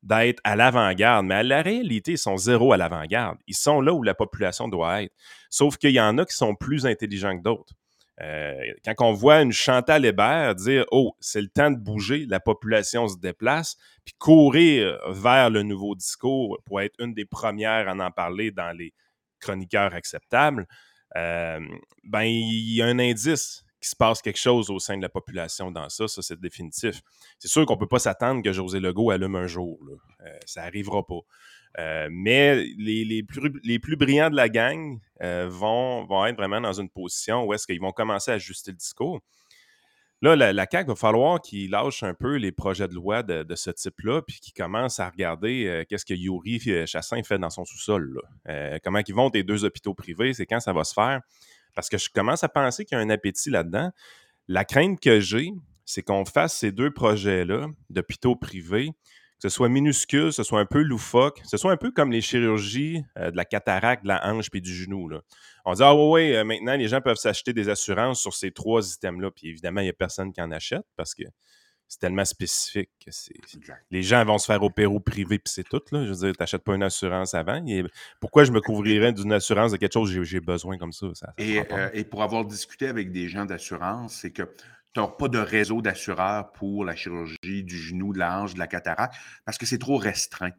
d'être 0.04 0.39
à 0.44 0.56
l'avant-garde, 0.56 1.26
mais 1.28 1.36
à 1.36 1.44
la 1.44 1.62
réalité, 1.62 2.13
ils 2.13 2.17
sont 2.17 2.38
zéro 2.38 2.74
à 2.74 2.78
l'avant-garde. 2.78 3.38
Ils 3.48 3.56
sont 3.56 3.82
là 3.82 3.94
où 3.94 4.02
la 4.02 4.15
population 4.15 4.67
doit 4.67 5.04
être. 5.04 5.13
Sauf 5.50 5.78
qu'il 5.78 5.91
y 5.91 6.02
en 6.02 6.17
a 6.17 6.26
qui 6.26 6.36
sont 6.36 6.56
plus 6.56 6.86
intelligents 6.86 7.38
que 7.38 7.44
d'autres. 7.44 7.74
Euh, 8.22 8.54
quand 8.86 8.94
on 9.00 9.13
voit 9.13 9.41
une 9.41 9.52
Chantal 9.52 10.06
Hébert 10.06 10.56
dire 10.56 10.86
Oh, 10.91 11.15
c'est 11.20 11.41
le 11.41 11.48
temps 11.48 11.72
de 11.72 11.78
bouger, 11.78 12.26
la 12.28 12.39
population 12.39 13.08
se 13.08 13.17
déplace, 13.17 13.78
puis 14.06 14.13
courir 14.20 15.00
vers 15.10 15.50
le 15.50 15.63
nouveau 15.63 15.96
discours 15.96 16.60
pour 16.65 16.82
être 16.82 16.94
une 17.00 17.13
des 17.13 17.26
premières 17.26 17.88
à 17.88 17.94
en 17.94 18.12
parler 18.12 18.52
dans 18.52 18.76
les 18.78 18.94
chroniqueur 19.41 19.93
acceptable, 19.93 20.67
euh, 21.17 21.60
ben, 22.04 22.23
il 22.23 22.73
y 22.73 22.82
a 22.82 22.86
un 22.86 22.99
indice 22.99 23.65
qu'il 23.82 23.89
se 23.89 23.95
passe 23.95 24.21
quelque 24.21 24.39
chose 24.39 24.69
au 24.69 24.80
sein 24.80 24.95
de 24.95 25.01
la 25.01 25.10
population 25.10 25.71
dans 25.71 25.89
ça, 25.89 26.08
ça 26.08 26.21
c'est 26.21 26.39
définitif. 26.39 27.01
C'est 27.39 27.47
sûr 27.47 27.65
qu'on 27.65 27.73
ne 27.73 27.80
peut 27.80 27.88
pas 27.88 27.99
s'attendre 27.99 28.41
que 28.43 28.54
José 28.54 28.80
Legault 28.80 29.10
allume 29.10 29.36
un 29.36 29.47
jour. 29.47 29.80
Euh, 30.21 30.38
ça 30.45 30.62
n'arrivera 30.62 31.06
pas. 31.06 31.19
Euh, 31.80 32.08
mais 32.12 32.63
les, 32.77 33.23
plus, 33.23 33.51
les, 33.63 33.80
plus, 33.80 33.95
brillants 33.95 34.30
de 34.30 34.36
la 34.36 34.49
gang 34.49 34.99
vont, 35.19 36.06
vont 36.06 36.25
être 36.25 36.36
vraiment 36.36 36.62
dans 36.62 36.73
une 36.73 36.89
position 36.89 37.43
où 37.43 37.54
est-ce 37.54 37.65
qu'ils 37.65 37.82
vont 37.82 37.91
commencer 37.91 38.32
à 38.32 38.36
ajuster 38.36 38.71
le 38.71 38.77
discours. 38.77 39.21
Là, 40.23 40.36
la, 40.36 40.53
la 40.53 40.67
CAQ 40.71 40.89
va 40.89 40.95
falloir 40.95 41.41
qu'ils 41.41 41.71
lâchent 41.71 42.03
un 42.03 42.13
peu 42.13 42.36
les 42.36 42.51
projets 42.51 42.88
de 42.88 42.93
loi 42.93 43.23
de, 43.23 43.55
ce 43.55 43.71
type-là, 43.71 44.21
puis 44.21 44.39
qu'ils 44.39 44.53
commencent 44.53 44.99
à 44.99 45.10
regarder 45.10 45.65
euh, 45.65 45.84
qu'est-ce 45.89 46.05
que 46.05 46.13
Yuri 46.13 46.62
euh, 46.67 46.86
Chassin 46.86 47.23
fait 47.23 47.39
dans 47.39 47.49
son 47.49 47.65
sous-sol. 47.65 48.21
Euh, 48.47 48.77
comment 48.84 48.99
ils 49.05 49.15
vont 49.15 49.29
des 49.31 49.43
deux 49.43 49.65
hôpitaux 49.65 49.95
privés, 49.95 50.34
c'est 50.34 50.45
quand 50.45 50.60
ça 50.60 50.73
va 50.73 50.84
se 50.84 50.93
faire? 50.93 51.21
Parce 51.73 51.89
que 51.89 51.97
je 51.97 52.10
commence 52.10 52.43
à 52.43 52.49
penser 52.49 52.86
qu'il 52.86 52.97
y 52.97 53.01
a 53.01 53.03
un 53.03 53.10
appétit 53.10 53.49
là-dedans. 53.49 53.89
La 54.47 54.63
crainte 54.63 54.99
que 54.99 55.19
j'ai, 55.19 55.53
c'est 55.86 56.03
qu'on 56.03 56.25
fasse 56.25 56.55
ces 56.55 56.71
deux 56.71 56.91
projets-là 56.91 57.67
d'hôpitaux 57.89 58.36
privés 58.36 58.91
que 59.41 59.49
ce 59.49 59.56
soit 59.56 59.69
minuscule, 59.69 60.25
que 60.25 60.32
ce 60.32 60.43
soit 60.43 60.60
un 60.60 60.65
peu 60.65 60.82
loufoque, 60.82 61.41
que 61.41 61.47
ce 61.47 61.58
soit 61.58 61.71
un 61.71 61.77
peu 61.77 61.89
comme 61.89 62.12
les 62.12 62.21
chirurgies 62.21 63.04
de 63.15 63.36
la 63.36 63.45
cataracte, 63.45 64.04
de 64.04 64.10
la 64.10 64.25
hanche 64.27 64.51
puis 64.51 64.62
du 64.62 64.73
genou. 64.73 65.10
Là. 65.10 65.21
On 65.65 65.73
dit, 65.73 65.82
ah 65.84 65.95
oui, 65.95 66.36
oui, 66.36 66.43
maintenant, 66.43 66.75
les 66.75 66.88
gens 66.88 67.01
peuvent 67.01 67.17
s'acheter 67.17 67.51
des 67.51 67.67
assurances 67.67 68.21
sur 68.21 68.36
ces 68.36 68.51
trois 68.51 68.93
items-là. 68.93 69.32
Puis 69.32 69.47
évidemment, 69.49 69.82
il 69.82 69.86
n'y 69.86 69.89
a 69.89 69.93
personne 69.93 70.32
qui 70.32 70.41
en 70.41 70.51
achète 70.51 70.86
parce 70.95 71.15
que 71.15 71.23
c'est 71.91 71.99
tellement 71.99 72.23
spécifique 72.23 72.89
que 73.06 73.12
c'est. 73.12 73.34
Les 73.89 74.01
gens 74.01 74.23
vont 74.23 74.38
se 74.38 74.45
faire 74.45 74.63
opérer 74.63 74.88
au 74.88 75.01
privé, 75.01 75.39
puis 75.39 75.51
c'est 75.54 75.67
tout. 75.67 75.82
Là. 75.91 76.06
Je 76.06 76.12
veux 76.12 76.15
dire, 76.15 76.32
tu 76.32 76.41
n'achètes 76.41 76.63
pas 76.63 76.73
une 76.73 76.84
assurance 76.84 77.34
avant. 77.34 77.62
Pourquoi 78.21 78.45
je 78.45 78.54
me 78.54 78.62
couvrirais 78.62 79.12
d'une 79.12 79.34
assurance 79.34 79.73
de 79.73 79.77
quelque 79.77 79.91
chose? 79.91 80.15
Que 80.15 80.23
j'ai 80.23 80.39
besoin 80.39 80.77
comme 80.77 80.93
ça? 80.93 81.08
et, 81.38 81.60
euh, 81.60 81.89
et, 81.93 82.06
pour 82.06 82.23
avoir 82.23 82.45
discuté 82.45 82.88
avec 82.88 83.12
des 83.12 83.27
gens 83.27 83.43
d'assurance, 83.43 84.13
c'est 84.13 84.32
que 84.32 84.43
tu 84.93 84.99
n'as 84.99 85.08
pas 85.08 85.27
de 85.27 85.38
réseau 85.38 85.82
d'assureurs 85.82 86.51
pour 86.51 86.84
la 86.84 86.95
chirurgie 86.95 87.63
du 87.63 87.77
genou, 87.77 88.13
de 88.13 88.19
la 88.19 88.39
hanche, 88.39 88.54
de 88.54 88.60
la 88.60 88.67
cataracte, 88.67 89.15
parce 89.45 89.58
que 89.58 89.65
c'est 89.65 89.77
trop 89.77 89.97
restreint. 89.97 90.51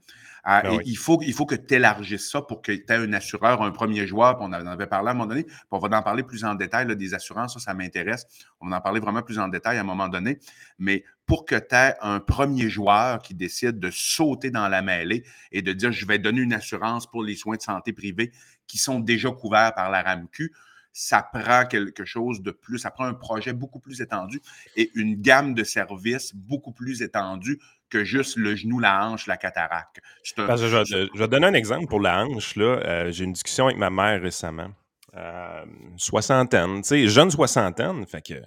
Ah, 0.44 0.62
ben 0.62 0.80
il, 0.84 0.96
faut, 0.96 1.20
il 1.22 1.32
faut 1.34 1.46
que 1.46 1.54
tu 1.54 1.74
élargisses 1.74 2.28
ça 2.28 2.42
pour 2.42 2.62
que 2.62 2.72
tu 2.72 2.84
aies 2.88 2.96
un 2.96 3.12
assureur, 3.12 3.62
un 3.62 3.70
premier 3.70 4.08
joueur, 4.08 4.38
on 4.40 4.46
en 4.46 4.66
avait 4.66 4.88
parlé 4.88 5.08
à 5.08 5.10
un 5.12 5.14
moment 5.14 5.28
donné, 5.28 5.44
puis 5.44 5.54
on 5.70 5.78
va 5.78 5.96
en 5.96 6.02
parler 6.02 6.24
plus 6.24 6.44
en 6.44 6.56
détail 6.56 6.96
des 6.96 7.14
assurances, 7.14 7.54
ça, 7.54 7.60
ça 7.60 7.74
m'intéresse. 7.74 8.26
On 8.60 8.68
va 8.68 8.78
en 8.78 8.80
parler 8.80 8.98
vraiment 8.98 9.22
plus 9.22 9.38
en 9.38 9.46
détail 9.46 9.78
à 9.78 9.82
un 9.82 9.84
moment 9.84 10.08
donné. 10.08 10.40
Mais 10.78 11.04
pour 11.26 11.44
que 11.44 11.54
tu 11.54 11.74
aies 11.74 11.94
un 12.00 12.18
premier 12.18 12.68
joueur 12.68 13.20
qui 13.20 13.34
décide 13.34 13.78
de 13.78 13.90
sauter 13.92 14.50
dans 14.50 14.68
la 14.68 14.82
mêlée 14.82 15.24
et 15.52 15.62
de 15.62 15.72
dire 15.72 15.92
je 15.92 16.06
vais 16.06 16.18
donner 16.18 16.40
une 16.40 16.54
assurance 16.54 17.06
pour 17.08 17.22
les 17.22 17.36
soins 17.36 17.56
de 17.56 17.62
santé 17.62 17.92
privés 17.92 18.32
qui 18.66 18.78
sont 18.78 18.98
déjà 18.98 19.30
couverts 19.30 19.74
par 19.74 19.90
la 19.90 20.02
RAMQ, 20.02 20.52
ça 20.92 21.22
prend 21.32 21.64
quelque 21.66 22.04
chose 22.04 22.42
de 22.42 22.50
plus, 22.50 22.78
ça 22.78 22.90
prend 22.90 23.04
un 23.04 23.14
projet 23.14 23.52
beaucoup 23.52 23.80
plus 23.80 24.00
étendu 24.00 24.40
et 24.76 24.90
une 24.94 25.20
gamme 25.20 25.54
de 25.54 25.64
services 25.64 26.34
beaucoup 26.34 26.72
plus 26.72 27.02
étendue 27.02 27.58
que 27.88 28.04
juste 28.04 28.36
le 28.36 28.56
genou, 28.56 28.78
la 28.78 29.06
hanche, 29.06 29.26
la 29.26 29.36
cataracte. 29.36 30.00
je, 30.24 31.18
vais, 31.18 31.28
donner 31.28 31.46
un 31.46 31.54
exemple 31.54 31.86
pour 31.86 32.00
la 32.00 32.24
hanche. 32.24 32.54
Euh, 32.56 33.10
j'ai 33.10 33.24
eu 33.24 33.26
une 33.26 33.34
discussion 33.34 33.66
avec 33.66 33.76
ma 33.76 33.90
mère 33.90 34.20
récemment. 34.20 34.70
Euh, 35.14 35.64
soixantaine, 35.98 36.80
tu 36.80 36.88
sais, 36.88 37.06
jeune 37.06 37.30
soixantaine, 37.30 38.06
fait 38.06 38.22
que 38.26 38.42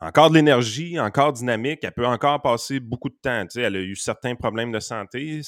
encore 0.00 0.30
de 0.30 0.36
l'énergie, 0.36 0.98
encore 0.98 1.32
dynamique, 1.32 1.80
elle 1.82 1.92
peut 1.92 2.06
encore 2.06 2.40
passer 2.40 2.80
beaucoup 2.80 3.10
de 3.10 3.16
temps. 3.20 3.42
Tu 3.42 3.54
sais, 3.54 3.62
elle 3.62 3.76
a 3.76 3.80
eu 3.80 3.96
certains 3.96 4.36
problèmes 4.36 4.72
de 4.72 4.80
santé 4.80 5.40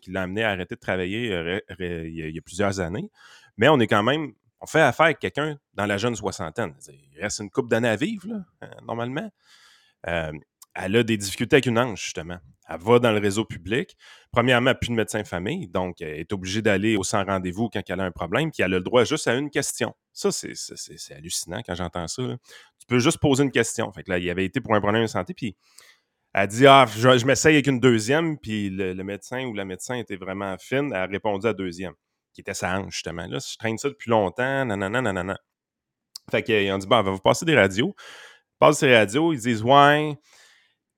qui 0.00 0.10
l'ont 0.10 0.20
amené 0.20 0.44
à 0.44 0.50
arrêter 0.50 0.76
de 0.76 0.80
travailler 0.80 1.32
euh, 1.34 1.60
il 1.78 2.30
y 2.34 2.38
a 2.38 2.40
plusieurs 2.40 2.80
années. 2.80 3.10
Mais 3.56 3.68
on 3.68 3.78
est 3.80 3.88
quand 3.88 4.04
même 4.04 4.32
on 4.60 4.66
fait 4.66 4.80
affaire 4.80 5.06
avec 5.06 5.18
quelqu'un 5.18 5.58
dans 5.74 5.86
la 5.86 5.98
jeune 5.98 6.16
soixantaine. 6.16 6.74
Il 6.88 7.22
reste 7.22 7.40
une 7.40 7.50
couple 7.50 7.68
d'années 7.68 7.88
à 7.88 7.96
vivre, 7.96 8.26
euh, 8.62 8.66
normalement. 8.82 9.30
Euh, 10.06 10.32
elle 10.74 10.96
a 10.96 11.02
des 11.02 11.16
difficultés 11.16 11.56
avec 11.56 11.66
une 11.66 11.78
hanche, 11.78 12.04
justement. 12.04 12.38
Elle 12.68 12.80
va 12.80 12.98
dans 12.98 13.12
le 13.12 13.18
réseau 13.18 13.44
public. 13.44 13.96
Premièrement, 14.30 14.74
plus 14.74 14.90
de 14.90 14.94
médecin 14.94 15.24
famille, 15.24 15.68
donc 15.68 16.00
elle 16.00 16.20
est 16.20 16.32
obligée 16.32 16.60
d'aller 16.60 16.96
au 16.96 17.02
sans 17.02 17.24
rendez-vous 17.24 17.68
quand 17.72 17.82
elle 17.88 18.00
a 18.00 18.04
un 18.04 18.10
problème, 18.10 18.50
puis 18.50 18.62
elle 18.62 18.74
a 18.74 18.78
le 18.78 18.84
droit 18.84 19.04
juste 19.04 19.26
à 19.26 19.34
une 19.34 19.50
question. 19.50 19.94
Ça, 20.12 20.30
c'est 20.30 21.14
hallucinant 21.14 21.62
quand 21.64 21.74
j'entends 21.74 22.06
ça. 22.06 22.22
Tu 22.78 22.86
peux 22.86 22.98
juste 22.98 23.18
poser 23.18 23.44
une 23.44 23.50
question. 23.50 23.90
Fait 23.92 24.02
que 24.02 24.10
là, 24.10 24.18
il 24.18 24.28
avait 24.28 24.44
été 24.44 24.60
pour 24.60 24.74
un 24.74 24.80
problème 24.80 25.02
de 25.02 25.06
santé, 25.08 25.34
puis 25.34 25.56
elle 26.34 26.48
dit 26.48 26.66
Ah, 26.66 26.84
je, 26.86 27.24
m'essaye 27.24 27.54
avec 27.54 27.66
une 27.66 27.80
deuxième, 27.80 28.38
puis 28.38 28.68
le, 28.68 28.92
le, 28.92 29.04
médecin 29.04 29.46
ou 29.46 29.54
la 29.54 29.64
médecin 29.64 29.94
était 29.94 30.16
vraiment 30.16 30.54
fine, 30.58 30.92
elle 30.92 31.00
a 31.00 31.06
répondu 31.06 31.46
à 31.46 31.54
deuxième 31.54 31.94
qui 32.32 32.40
était 32.40 32.54
sa 32.54 32.78
hanche, 32.78 32.94
justement. 32.94 33.26
Là, 33.26 33.38
je 33.38 33.56
traîne 33.56 33.78
ça 33.78 33.88
depuis 33.88 34.10
longtemps, 34.10 34.64
nanana. 34.64 35.38
Fait 36.30 36.42
qu'ils 36.42 36.70
ont 36.72 36.78
dit, 36.78 36.86
bon, 36.86 36.96
on 36.96 37.02
va 37.02 37.10
vous 37.10 37.20
passer 37.20 37.44
des 37.44 37.56
radios. 37.56 37.94
Ils 37.98 38.58
passent 38.58 38.78
ces 38.78 38.94
radios, 38.94 39.32
ils 39.32 39.40
disent, 39.40 39.62
ouais, 39.62 40.18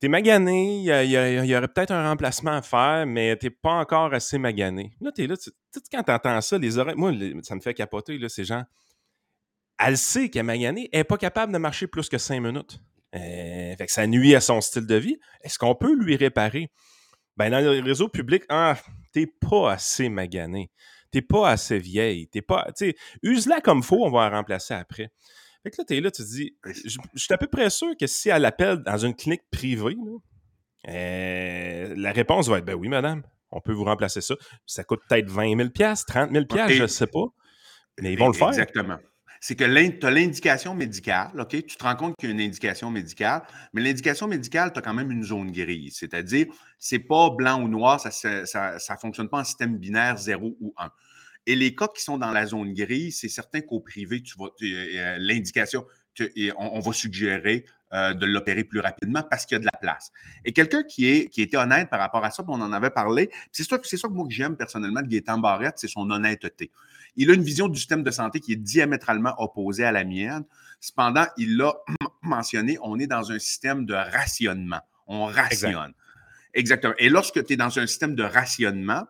t'es 0.01 0.09
magané, 0.09 0.79
il 0.79 1.11
y, 1.47 1.57
aurait 1.57 1.69
peut-être 1.69 1.93
un 1.93 2.09
remplacement 2.09 2.53
à 2.53 2.63
faire, 2.63 3.07
mais 3.07 3.37
t'es 3.37 3.51
pas 3.51 3.75
encore 3.75 4.13
assez 4.15 4.39
magané. 4.39 4.93
Là, 5.01 5.13
t'es 5.13 5.27
là, 5.27 5.37
tu 5.37 5.51
sais, 5.73 5.81
quand 5.93 6.03
t'entends 6.03 6.41
ça, 6.41 6.59
les 6.59 6.79
oreilles, 6.79 6.97
moi, 6.97 7.13
ça 7.43 7.55
me 7.55 7.61
fait 7.61 7.75
capoter, 7.75 8.19
là, 8.19 8.29
ces 8.29 8.45
gens. 8.45 8.65
Elle 9.79 9.97
sait 9.97 10.29
qu'elle 10.29 10.45
maganée, 10.45 10.89
elle 10.93 11.01
n'est 11.01 11.05
pas 11.05 11.17
capable 11.17 11.53
de 11.53 11.59
marcher 11.59 11.87
plus 11.87 12.09
que 12.09 12.19
cinq 12.19 12.41
minutes. 12.41 12.81
Euh, 13.15 13.75
fait 13.77 13.87
que 13.87 13.93
ça 13.93 14.07
nuit 14.07 14.35
à 14.35 14.41
son 14.41 14.61
style 14.61 14.87
de 14.87 14.95
vie. 14.95 15.19
Est-ce 15.43 15.59
qu'on 15.59 15.75
peut 15.75 15.95
lui 15.95 16.17
réparer? 16.17 16.71
Ben, 17.37 17.51
dans 17.51 17.61
le 17.61 17.83
réseau 17.83 18.09
public, 18.09 18.45
ah, 18.49 18.77
t'es 19.13 19.27
pas 19.27 19.73
assez 19.73 20.09
magané 20.09 20.71
t'es 21.11 21.23
pas 21.23 21.51
assez 21.51 21.79
vieille. 21.79 22.29
T'es 22.29 22.43
pas. 22.43 22.67
Tu 22.77 22.91
sais, 22.91 22.97
use-la 23.23 23.61
comme 23.61 23.83
faut, 23.83 24.05
on 24.05 24.11
va 24.11 24.29
la 24.29 24.37
remplacer 24.37 24.75
après. 24.75 25.11
Fait 25.63 25.71
que 25.71 25.77
là, 25.79 25.85
t'es 25.85 26.01
là, 26.01 26.11
tu 26.11 26.23
te 26.23 26.29
dis, 26.29 26.57
je, 26.65 26.97
suis 27.17 27.35
à 27.35 27.39
peu 27.39 27.47
près 27.47 27.69
sûr 27.69 27.95
que 27.99 28.07
si 28.07 28.31
elle 28.31 28.45
appelle 28.45 28.79
dans 28.79 28.97
une 28.97 29.15
clinique 29.15 29.43
privée, 29.51 29.97
euh, 30.89 31.95
la 31.97 32.13
réponse 32.13 32.49
va 32.49 32.59
être 32.59 32.65
ben 32.65 32.75
oui, 32.75 32.89
madame, 32.89 33.23
on 33.51 33.61
peut 33.61 33.73
vous 33.73 33.85
remplacer 33.85 34.23
ça. 34.23 34.35
Ça 34.65 34.85
coûte 34.85 35.01
peut-être 35.09 35.29
20 35.29 35.57
000 35.57 35.69
30 35.69 36.31
000 36.33 36.45
je 36.69 36.83
ne 36.83 36.87
sais 36.87 37.07
pas. 37.07 37.27
Mais 38.01 38.15
ils 38.15 38.19
vont 38.19 38.29
le 38.29 38.33
faire. 38.33 38.49
Exactement 38.49 38.99
c'est 39.41 39.57
que 39.57 39.65
tu 39.65 40.07
as 40.07 40.11
l'indication 40.11 40.75
médicale, 40.75 41.33
OK? 41.39 41.65
Tu 41.67 41.77
te 41.77 41.83
rends 41.83 41.97
compte 41.97 42.15
qu'il 42.19 42.29
y 42.29 42.33
a 42.33 42.35
une 42.35 42.43
indication 42.43 42.91
médicale, 42.91 43.43
mais 43.73 43.81
l'indication 43.81 44.29
médicale, 44.29 44.71
tu 44.73 44.79
as 44.79 44.83
quand 44.83 44.93
même 44.93 45.11
une 45.11 45.25
zone 45.25 45.51
grise. 45.51 45.97
C'est-à-dire, 45.97 46.47
c'est 46.79 46.99
pas 46.99 47.31
blanc 47.31 47.63
ou 47.63 47.69
noir, 47.69 47.99
ça 47.99 48.11
ne 48.43 48.97
fonctionne 49.01 49.31
pas 49.31 49.39
en 49.39 49.45
système 49.45 49.79
binaire 49.79 50.19
0 50.19 50.57
ou 50.61 50.75
1. 50.77 50.91
Et 51.47 51.57
les 51.57 51.75
cas 51.75 51.89
qui 51.89 52.03
sont 52.03 52.19
dans 52.19 52.31
la 52.31 52.45
zone 52.45 52.75
grise, 52.75 53.19
c'est 53.19 53.31
certain 53.31 53.63
qu'au 53.63 53.81
privé, 53.81 54.23
tu 54.23 54.35
vas 54.39 54.51
euh, 54.63 55.17
l'indication, 55.19 55.87
on, 56.59 56.81
va 56.81 56.93
suggérer 56.93 57.65
euh, 57.93 58.15
de 58.15 58.25
l'opérer 58.25 58.63
plus 58.63 58.79
rapidement 58.79 59.23
parce 59.29 59.47
qu'il 59.47 59.57
y 59.57 59.57
a 59.57 59.61
de 59.61 59.65
la 59.65 59.79
place. 59.81 60.13
Et 60.45 60.53
quelqu'un 60.53 60.85
qui, 60.85 61.09
est, 61.09 61.29
qui 61.29 61.43
était 61.43 61.57
honnête 61.57 61.91
par 61.91 61.99
rapport 61.99 62.25
à 62.25 62.31
ça, 62.31 62.45
on 62.47 62.61
en 62.61 62.73
avait 62.73 62.91
parlé, 62.91 63.31
c'est 63.51 63.65
ça, 63.65 63.79
ça 63.83 64.09
que 64.09 64.13
moi 64.13 64.27
que 64.29 64.33
j'aime 64.33 64.57
personnellement 64.57 65.03
de 65.03 65.09
Gaétan 65.09 65.39
Barrette, 65.39 65.75
c'est 65.79 65.89
son 65.89 66.09
honnêteté. 66.11 66.71
Il 67.17 67.31
a 67.31 67.35
une 67.35 67.43
vision 67.43 67.69
du 67.69 67.79
système 67.79 68.03
de 68.03 68.11
santé 68.11 68.39
qui 68.39 68.53
est 68.53 68.57
diamétralement 68.57 69.35
opposée 69.39 69.85
à 69.85 69.93
la 69.93 70.05
mienne. 70.05 70.45
Cependant, 70.79 71.27
il 71.37 71.57
l'a 71.57 71.75
mentionné, 72.23 72.79
on 72.83 72.99
est 72.99 73.09
dans 73.09 73.33
un 73.33 73.39
système 73.39 73.85
de 73.87 73.95
rationnement. 73.95 74.81
On 75.09 75.25
rationne. 75.25 75.93
Exactement. 76.55 76.95
Et 76.99 77.09
lorsque 77.09 77.45
tu 77.45 77.55
es 77.55 77.57
dans 77.57 77.77
un 77.79 77.87
système 77.87 78.15
de 78.15 78.23
rationnement, 78.23 79.05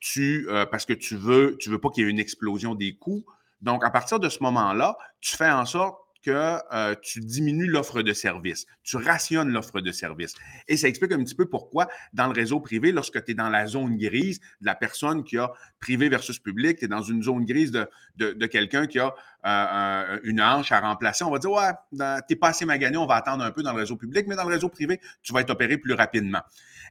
tu, 0.00 0.46
euh, 0.48 0.66
parce 0.66 0.86
que 0.86 0.94
tu 0.94 1.16
veux, 1.16 1.56
tu 1.60 1.70
veux 1.70 1.78
pas 1.78 1.90
qu'il 1.90 2.04
y 2.04 2.06
ait 2.06 2.10
une 2.10 2.18
explosion 2.18 2.74
des 2.74 2.96
coûts. 2.96 3.24
Donc, 3.60 3.84
à 3.84 3.90
partir 3.90 4.18
de 4.18 4.28
ce 4.28 4.42
moment-là, 4.42 4.96
tu 5.20 5.36
fais 5.36 5.50
en 5.50 5.64
sorte 5.64 5.98
que 6.22 6.94
tu 7.02 7.20
diminues 7.20 7.66
l'offre 7.66 8.02
de 8.02 8.12
service, 8.12 8.66
tu 8.82 8.96
rationnes 8.96 9.50
l'offre 9.50 9.80
de 9.80 9.92
service. 9.92 10.34
Et 10.68 10.76
ça 10.76 10.88
explique 10.88 11.12
un 11.12 11.22
petit 11.22 11.34
peu 11.34 11.46
pourquoi, 11.46 11.88
dans 12.12 12.26
le 12.26 12.32
réseau 12.32 12.60
privé, 12.60 12.92
lorsque 12.92 13.22
tu 13.24 13.32
es 13.32 13.34
dans 13.34 13.48
la 13.48 13.66
zone 13.66 13.96
grise 13.96 14.40
de 14.60 14.66
la 14.66 14.74
personne 14.74 15.24
qui 15.24 15.38
a 15.38 15.52
privé 15.80 16.08
versus 16.08 16.38
public, 16.38 16.78
tu 16.78 16.84
es 16.84 16.88
dans 16.88 17.02
une 17.02 17.22
zone 17.22 17.44
grise 17.44 17.72
de, 17.72 17.88
de, 18.16 18.46
quelqu'un 18.46 18.86
qui 18.86 18.98
a 18.98 19.14
une 20.22 20.40
hanche 20.40 20.72
à 20.72 20.80
remplacer, 20.80 21.24
on 21.24 21.30
va 21.30 21.38
dire, 21.38 21.50
ouais, 21.50 21.72
tu 21.90 21.98
n'es 21.98 22.36
pas 22.36 22.48
assez 22.48 22.64
magané, 22.64 22.96
on 22.96 23.06
va 23.06 23.16
attendre 23.16 23.44
un 23.44 23.50
peu 23.50 23.62
dans 23.62 23.72
le 23.72 23.80
réseau 23.80 23.96
public, 23.96 24.26
mais 24.28 24.36
dans 24.36 24.44
le 24.44 24.54
réseau 24.54 24.68
privé, 24.68 25.00
tu 25.22 25.32
vas 25.32 25.40
être 25.40 25.50
opéré 25.50 25.78
plus 25.78 25.94
rapidement. 25.94 26.42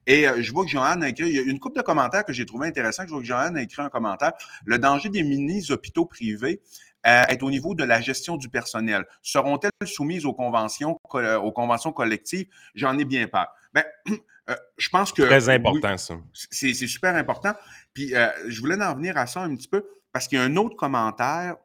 Et 0.08 0.26
je 0.39 0.52
vois 0.52 0.65
que 0.65 0.72
Joanne 0.72 1.04
a 1.04 1.10
écrit, 1.10 1.30
il 1.30 1.36
y 1.36 1.39
a 1.39 1.44
une 1.44 1.60
couple 1.60 1.78
de 1.78 1.84
commentaires 1.84 2.26
que 2.26 2.34
j'ai 2.34 2.46
trouvé 2.46 2.67
intéressants, 2.67 3.04
je 3.06 3.12
vois 3.12 3.20
que 3.20 3.26
Joanne 3.26 3.56
a 3.56 3.62
écrit 3.62 3.82
un 3.82 3.89
commentaire, 3.89 4.34
le 4.65 4.80
danger 4.80 5.10
des 5.10 5.24
mini-hôpitaux 5.24 6.06
privés 6.06 6.62
euh, 7.08 7.24
est 7.24 7.42
au 7.42 7.50
niveau 7.50 7.74
de 7.74 7.84
la 7.84 8.00
gestion 8.00 8.38
du 8.38 8.48
personnel. 8.48 9.06
Seront-elles 9.24 9.88
soumises 9.88 10.26
aux 10.26 10.34
conventions, 10.34 11.00
euh, 11.16 11.38
aux 11.38 11.52
conventions 11.52 11.92
collectives? 11.92 12.48
J'en 12.76 12.98
ai 13.00 13.06
bien 13.06 13.28
peur. 13.28 13.48
Ben, 13.74 13.84
euh, 14.50 14.56
je 14.78 14.90
pense 14.90 15.12
que. 15.12 15.24
Très 15.24 15.50
important, 15.50 15.98
ça. 15.98 16.16
C'est 16.34 16.74
super 16.74 17.16
important. 17.16 17.54
Puis, 17.94 18.14
je 18.48 18.60
voulais 18.60 18.82
en 18.84 18.96
venir 18.96 19.18
à 19.18 19.26
ça 19.26 19.42
un 19.42 19.56
petit 19.56 19.68
peu 19.68 19.84
parce 20.14 20.28
qu'il 20.28 20.38
y 20.38 20.42
a 20.42 20.44
un 20.44 20.56
autre 20.58 20.76
commentaire 20.76 21.56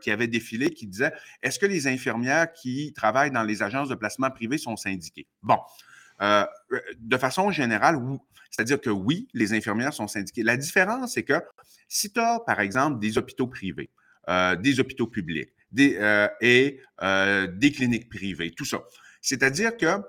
qui 0.00 0.10
avait 0.10 0.28
défilé 0.28 0.70
qui 0.70 0.86
disait 0.86 1.12
Est-ce 1.42 1.58
que 1.58 1.66
les 1.66 1.86
infirmières 1.86 2.52
qui 2.52 2.94
travaillent 2.94 3.30
dans 3.30 3.42
les 3.42 3.62
agences 3.62 3.90
de 3.90 3.94
placement 3.94 4.30
privées 4.30 4.58
sont 4.58 4.76
syndiquées? 4.76 5.26
Bon. 5.42 5.58
de 6.20 7.16
façon 7.18 7.50
générale, 7.50 8.00
c'est-à-dire 8.50 8.80
que 8.80 8.90
oui, 8.90 9.28
les 9.34 9.52
infirmières 9.52 9.92
sont 9.92 10.06
syndiquées. 10.08 10.44
La 10.44 10.56
différence, 10.56 11.12
c'est 11.14 11.24
que 11.24 11.42
si 11.88 12.10
tu 12.10 12.20
as, 12.20 12.40
par 12.40 12.60
exemple, 12.60 13.00
des 13.00 13.18
hôpitaux 13.18 13.48
privés, 13.48 13.90
euh, 14.28 14.56
des 14.56 14.80
hôpitaux 14.80 15.06
publics 15.06 15.50
euh, 15.78 16.28
et 16.40 16.80
euh, 17.02 17.46
des 17.46 17.72
cliniques 17.72 18.08
privées, 18.08 18.52
tout 18.52 18.64
ça. 18.64 18.78
C'est-à-dire 19.20 19.76
que 19.76 20.00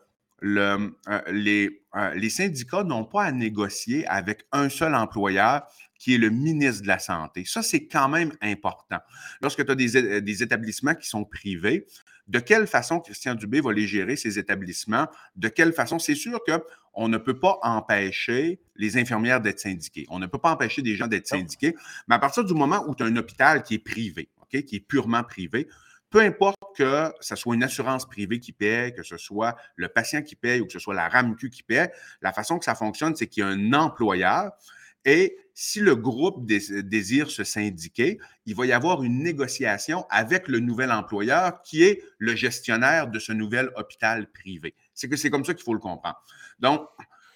le, 0.41 0.93
les, 1.31 2.29
syndicats 2.29 2.83
n'ont 2.83 3.05
pas 3.05 3.23
à 3.23 3.31
négocier 3.31 4.05
avec 4.07 4.45
un 4.51 4.69
seul 4.69 4.93
employeur 4.93 5.63
qui 5.97 6.15
est 6.15 6.17
le 6.17 6.29
ministre 6.29 6.83
de 6.83 6.87
la 6.87 6.99
Santé. 6.99 7.45
Ça, 7.45 7.61
c'est 7.61 7.87
quand 7.87 8.09
même 8.09 8.33
important. 8.41 8.99
Lorsque 9.41 9.65
tu 9.65 9.71
as 9.71 9.75
des, 9.75 10.21
des, 10.21 10.43
établissements 10.43 10.93
qui 10.93 11.07
sont 11.07 11.23
privés, 11.23 11.87
de 12.27 12.39
quelle 12.39 12.67
façon 12.67 12.99
Christian 12.99 13.35
Dubé 13.35 13.61
va 13.61 13.71
les 13.71 13.87
gérer, 13.87 14.15
ces 14.15 14.37
établissements? 14.39 15.07
De 15.35 15.47
quelle 15.47 15.73
façon? 15.73 15.99
C'est 15.99 16.15
sûr 16.15 16.39
qu'on 16.95 17.09
ne 17.09 17.17
peut 17.17 17.37
pas 17.37 17.59
empêcher 17.61 18.59
les 18.75 18.97
infirmières 18.97 19.41
d'être 19.41 19.59
syndiquées. 19.59 20.05
On 20.09 20.19
ne 20.19 20.27
peut 20.27 20.37
pas 20.37 20.51
empêcher 20.51 20.81
des 20.81 20.95
gens 20.95 21.07
d'être 21.07 21.27
syndiqués. 21.27 21.75
Mais 22.07 22.15
à 22.15 22.19
partir 22.19 22.43
du 22.43 22.53
moment 22.53 22.83
où 22.87 22.95
tu 22.95 23.03
as 23.03 23.05
un 23.05 23.15
hôpital 23.17 23.63
qui 23.63 23.75
est 23.75 23.79
privé, 23.79 24.29
qui 24.49 24.75
est 24.77 24.79
purement 24.79 25.23
privé, 25.23 25.67
peu 26.09 26.21
importe 26.21 26.57
que 26.77 27.11
ce 27.19 27.35
soit 27.35 27.55
une 27.55 27.63
assurance 27.63 28.05
privée 28.07 28.39
qui 28.39 28.53
paie, 28.53 28.93
que 28.95 29.03
ce 29.03 29.17
soit 29.17 29.55
le 29.75 29.89
patient 29.89 30.21
qui 30.21 30.35
paye 30.35 30.61
ou 30.61 30.65
que 30.65 30.71
ce 30.71 30.79
soit 30.79 30.93
la 30.93 31.09
RAMQ 31.09 31.49
qui 31.49 31.63
paie, 31.63 31.91
la 32.21 32.31
façon 32.31 32.57
que 32.57 32.63
ça 32.63 32.75
fonctionne, 32.75 33.15
c'est 33.15 33.27
qu'il 33.27 33.41
y 33.41 33.43
a 33.43 33.49
un 33.49 33.73
employeur 33.73 34.51
et 35.05 35.37
si 35.53 35.79
le 35.79 35.95
groupe 35.95 36.45
désire 36.45 37.31
se 37.31 37.43
syndiquer, 37.45 38.19
il 38.45 38.55
va 38.55 38.65
y 38.65 38.73
avoir 38.73 39.03
une 39.03 39.23
négociation 39.23 40.05
avec 40.09 40.49
le 40.49 40.59
nouvel 40.59 40.91
employeur 40.91 41.61
qui 41.61 41.83
est 41.83 42.03
le 42.17 42.35
gestionnaire 42.35 43.07
de 43.07 43.19
ce 43.19 43.31
nouvel 43.31 43.69
hôpital 43.77 44.29
privé. 44.31 44.75
C'est 44.93 45.07
que 45.07 45.15
c'est 45.15 45.29
comme 45.29 45.45
ça 45.45 45.53
qu'il 45.53 45.63
faut 45.63 45.73
le 45.73 45.79
comprendre. 45.79 46.21
Donc, 46.59 46.81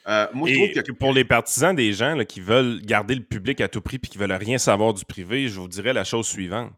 euh, 0.08 0.28
moi, 0.34 0.50
je 0.50 0.56
trouve 0.56 0.84
que... 0.84 0.92
Pour 0.92 1.14
les 1.14 1.24
partisans 1.24 1.74
des 1.74 1.94
gens 1.94 2.18
qui 2.28 2.42
veulent 2.42 2.82
garder 2.82 3.16
le 3.16 3.24
public 3.24 3.62
à 3.62 3.70
tout 3.70 3.82
prix 3.82 3.98
et 3.98 4.08
qui 4.08 4.18
veulent 4.18 4.32
rien 4.34 4.58
savoir 4.58 4.94
du 4.94 5.06
privé, 5.06 5.48
je 5.48 5.60
vous 5.60 5.68
dirais 5.68 5.94
la 5.94 6.04
chose 6.04 6.28
suivante. 6.28 6.74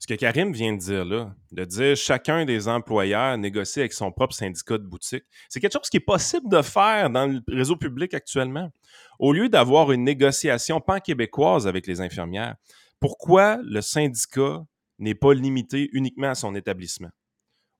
Ce 0.00 0.06
que 0.06 0.14
Karim 0.14 0.50
vient 0.52 0.72
de 0.72 0.78
dire 0.78 1.04
là, 1.04 1.34
de 1.52 1.62
dire 1.66 1.94
chacun 1.94 2.46
des 2.46 2.68
employeurs 2.68 3.36
négocie 3.36 3.80
avec 3.80 3.92
son 3.92 4.10
propre 4.10 4.34
syndicat 4.34 4.78
de 4.78 4.84
boutique, 4.84 5.24
c'est 5.50 5.60
quelque 5.60 5.74
chose 5.74 5.90
qui 5.90 5.98
est 5.98 6.00
possible 6.00 6.48
de 6.48 6.62
faire 6.62 7.10
dans 7.10 7.26
le 7.26 7.42
réseau 7.46 7.76
public 7.76 8.14
actuellement. 8.14 8.70
Au 9.18 9.34
lieu 9.34 9.50
d'avoir 9.50 9.92
une 9.92 10.04
négociation 10.04 10.80
pan-québécoise 10.80 11.66
avec 11.66 11.86
les 11.86 12.00
infirmières, 12.00 12.56
pourquoi 12.98 13.58
le 13.62 13.82
syndicat 13.82 14.64
n'est 14.98 15.14
pas 15.14 15.34
limité 15.34 15.90
uniquement 15.92 16.30
à 16.30 16.34
son 16.34 16.54
établissement? 16.54 17.10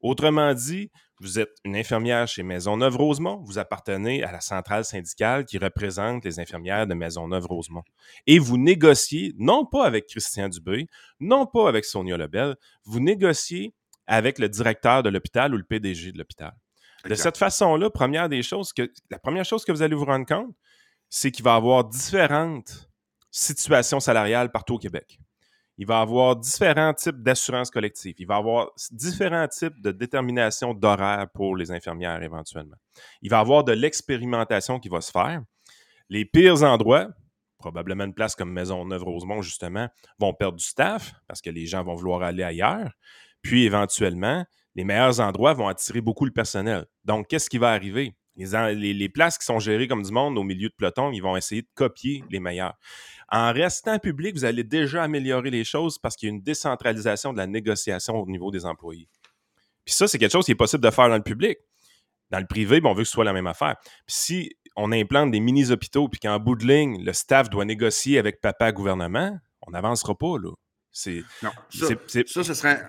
Autrement 0.00 0.54
dit, 0.54 0.90
vous 1.20 1.38
êtes 1.38 1.54
une 1.64 1.76
infirmière 1.76 2.26
chez 2.26 2.42
Maisonneuve-Rosemont, 2.42 3.42
vous 3.44 3.58
appartenez 3.58 4.22
à 4.22 4.32
la 4.32 4.40
centrale 4.40 4.84
syndicale 4.84 5.44
qui 5.44 5.58
représente 5.58 6.24
les 6.24 6.40
infirmières 6.40 6.86
de 6.86 6.94
Maisonneuve-Rosemont. 6.94 7.82
Et 8.26 8.38
vous 8.38 8.56
négociez, 8.56 9.34
non 9.36 9.66
pas 9.66 9.84
avec 9.84 10.06
Christian 10.06 10.48
Dubé, 10.48 10.86
non 11.20 11.46
pas 11.46 11.68
avec 11.68 11.84
Sonia 11.84 12.16
Lebel, 12.16 12.56
vous 12.84 13.00
négociez 13.00 13.74
avec 14.06 14.38
le 14.38 14.48
directeur 14.48 15.02
de 15.02 15.10
l'hôpital 15.10 15.54
ou 15.54 15.58
le 15.58 15.64
PDG 15.64 16.12
de 16.12 16.18
l'hôpital. 16.18 16.52
De 17.04 17.14
cette 17.14 17.36
façon-là, 17.36 17.90
première 17.90 18.28
des 18.28 18.42
choses 18.42 18.72
que, 18.72 18.90
la 19.10 19.18
première 19.18 19.44
chose 19.44 19.64
que 19.64 19.72
vous 19.72 19.82
allez 19.82 19.94
vous 19.94 20.04
rendre 20.04 20.26
compte, 20.26 20.54
c'est 21.08 21.30
qu'il 21.30 21.44
va 21.44 21.54
y 21.54 21.56
avoir 21.56 21.84
différentes 21.84 22.90
situations 23.30 24.00
salariales 24.00 24.50
partout 24.50 24.74
au 24.74 24.78
Québec 24.78 25.18
il 25.80 25.86
va 25.86 26.02
avoir 26.02 26.36
différents 26.36 26.92
types 26.92 27.22
d'assurance 27.22 27.70
collective. 27.70 28.14
Il 28.18 28.26
va 28.26 28.36
avoir 28.36 28.70
différents 28.90 29.48
types 29.48 29.80
de 29.80 29.90
détermination 29.90 30.74
d'horaire 30.74 31.26
pour 31.32 31.56
les 31.56 31.70
infirmières 31.70 32.22
éventuellement. 32.22 32.76
Il 33.22 33.30
va 33.30 33.38
avoir 33.38 33.64
de 33.64 33.72
l'expérimentation 33.72 34.78
qui 34.78 34.90
va 34.90 35.00
se 35.00 35.10
faire. 35.10 35.40
Les 36.10 36.26
pires 36.26 36.62
endroits, 36.64 37.08
probablement 37.56 38.04
une 38.04 38.12
place 38.12 38.36
comme 38.36 38.52
Maisonneuve-Rosemont, 38.52 39.40
justement, 39.40 39.88
vont 40.18 40.34
perdre 40.34 40.58
du 40.58 40.64
staff 40.64 41.14
parce 41.26 41.40
que 41.40 41.48
les 41.48 41.64
gens 41.64 41.82
vont 41.82 41.94
vouloir 41.94 42.24
aller 42.24 42.42
ailleurs. 42.42 42.92
Puis, 43.40 43.64
éventuellement, 43.64 44.44
les 44.74 44.84
meilleurs 44.84 45.18
endroits 45.20 45.54
vont 45.54 45.68
attirer 45.68 46.02
beaucoup 46.02 46.26
le 46.26 46.32
personnel. 46.32 46.84
Donc, 47.06 47.26
qu'est-ce 47.28 47.48
qui 47.48 47.56
va 47.56 47.70
arriver? 47.70 48.14
Les, 48.40 48.94
les, 48.94 49.08
places 49.08 49.38
qui 49.38 49.44
sont 49.44 49.58
gérées 49.58 49.86
comme 49.86 50.02
du 50.02 50.12
monde 50.12 50.38
au 50.38 50.42
milieu 50.42 50.68
de 50.68 50.74
peloton, 50.74 51.12
ils 51.12 51.20
vont 51.20 51.36
essayer 51.36 51.62
de 51.62 51.68
copier 51.74 52.24
les 52.30 52.40
meilleurs. 52.40 52.78
En 53.28 53.52
restant 53.52 53.98
public, 53.98 54.34
vous 54.34 54.44
allez 54.44 54.64
déjà 54.64 55.02
améliorer 55.02 55.50
les 55.50 55.64
choses 55.64 55.98
parce 55.98 56.16
qu'il 56.16 56.28
y 56.28 56.32
a 56.32 56.34
une 56.34 56.42
décentralisation 56.42 57.32
de 57.32 57.38
la 57.38 57.46
négociation 57.46 58.16
au 58.16 58.26
niveau 58.26 58.50
des 58.50 58.64
employés. 58.64 59.08
Puis 59.84 59.94
ça, 59.94 60.08
c'est 60.08 60.18
quelque 60.18 60.32
chose 60.32 60.46
qui 60.46 60.52
est 60.52 60.56
possible 60.56 60.82
de 60.82 60.90
faire 60.90 61.08
dans 61.08 61.16
le 61.16 61.22
public. 61.22 61.58
Dans 62.30 62.38
le 62.38 62.46
privé, 62.46 62.80
on 62.84 62.92
veut 62.92 63.02
que 63.02 63.08
ce 63.08 63.12
soit 63.12 63.24
la 63.24 63.32
même 63.32 63.46
affaire. 63.46 63.76
Puis 64.06 64.16
si 64.16 64.56
on 64.76 64.92
implante 64.92 65.30
des 65.30 65.40
mini-hôpitaux, 65.40 66.08
puis 66.08 66.20
qu'en 66.20 66.38
bout 66.38 66.56
de 66.56 66.66
ligne, 66.66 67.04
le 67.04 67.12
staff 67.12 67.50
doit 67.50 67.64
négocier 67.64 68.18
avec 68.18 68.40
papa 68.40 68.72
gouvernement, 68.72 69.36
on 69.66 69.72
n'avancera 69.72 70.14
pas, 70.16 70.38
là. 70.40 70.50
C'est, 70.92 71.22
non, 71.42 71.50
ça, 71.68 71.86
ça, 72.26 72.42
ce 72.42 72.54
serait, 72.54 72.82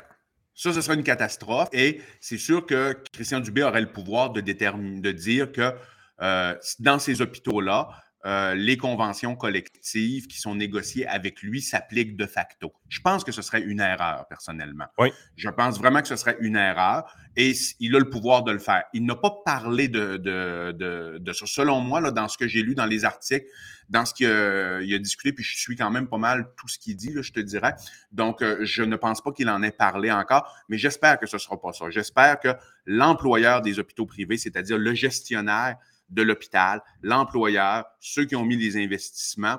ça, 0.61 0.71
ce 0.73 0.81
serait 0.81 0.93
une 0.93 1.03
catastrophe. 1.03 1.69
Et 1.73 2.01
c'est 2.19 2.37
sûr 2.37 2.67
que 2.67 2.95
Christian 3.11 3.39
Dubé 3.39 3.63
aurait 3.63 3.81
le 3.81 3.91
pouvoir 3.91 4.29
de, 4.29 4.41
de 4.41 5.11
dire 5.11 5.51
que 5.51 5.73
euh, 6.21 6.55
dans 6.77 6.99
ces 6.99 7.19
hôpitaux-là, 7.19 7.89
euh, 8.25 8.53
les 8.53 8.77
conventions 8.77 9.35
collectives 9.35 10.27
qui 10.27 10.37
sont 10.37 10.53
négociées 10.53 11.07
avec 11.07 11.41
lui 11.41 11.59
s'appliquent 11.59 12.15
de 12.15 12.27
facto. 12.27 12.71
Je 12.87 12.99
pense 12.99 13.23
que 13.23 13.31
ce 13.31 13.41
serait 13.41 13.61
une 13.61 13.79
erreur, 13.79 14.27
personnellement. 14.29 14.85
Oui. 14.99 15.11
Je 15.35 15.49
pense 15.49 15.79
vraiment 15.79 16.01
que 16.01 16.07
ce 16.07 16.15
serait 16.15 16.37
une 16.39 16.55
erreur 16.55 17.11
et 17.35 17.53
il 17.79 17.95
a 17.95 17.99
le 17.99 18.09
pouvoir 18.09 18.43
de 18.43 18.51
le 18.51 18.59
faire. 18.59 18.83
Il 18.93 19.05
n'a 19.05 19.15
pas 19.15 19.33
parlé 19.43 19.87
de, 19.87 20.17
de, 20.17 21.17
de, 21.17 21.33
ça. 21.33 21.45
Selon 21.47 21.79
moi, 21.79 21.99
là, 21.99 22.11
dans 22.11 22.27
ce 22.27 22.37
que 22.37 22.47
j'ai 22.47 22.61
lu 22.61 22.75
dans 22.75 22.85
les 22.85 23.05
articles, 23.05 23.47
dans 23.89 24.05
ce 24.05 24.13
qu'il 24.13 24.27
a, 24.27 24.99
discuté, 24.99 25.33
puis 25.33 25.43
je 25.43 25.57
suis 25.57 25.75
quand 25.75 25.89
même 25.89 26.07
pas 26.07 26.17
mal 26.17 26.47
tout 26.57 26.67
ce 26.67 26.77
qu'il 26.77 26.95
dit, 26.95 27.11
là, 27.11 27.23
je 27.23 27.31
te 27.31 27.39
dirais. 27.39 27.73
Donc, 28.11 28.43
euh, 28.43 28.59
je 28.61 28.83
ne 28.83 28.95
pense 28.97 29.21
pas 29.21 29.31
qu'il 29.31 29.49
en 29.49 29.63
ait 29.63 29.71
parlé 29.71 30.11
encore, 30.11 30.53
mais 30.69 30.77
j'espère 30.77 31.19
que 31.19 31.25
ce 31.25 31.37
ne 31.37 31.39
sera 31.39 31.59
pas 31.59 31.73
ça. 31.73 31.89
J'espère 31.89 32.39
que 32.39 32.49
l'employeur 32.85 33.61
des 33.61 33.79
hôpitaux 33.79 34.05
privés, 34.05 34.37
c'est-à-dire 34.37 34.77
le 34.77 34.93
gestionnaire, 34.93 35.77
de 36.11 36.21
l'hôpital, 36.21 36.81
l'employeur, 37.01 37.85
ceux 37.99 38.25
qui 38.25 38.35
ont 38.35 38.45
mis 38.45 38.57
les 38.57 38.77
investissements. 38.77 39.57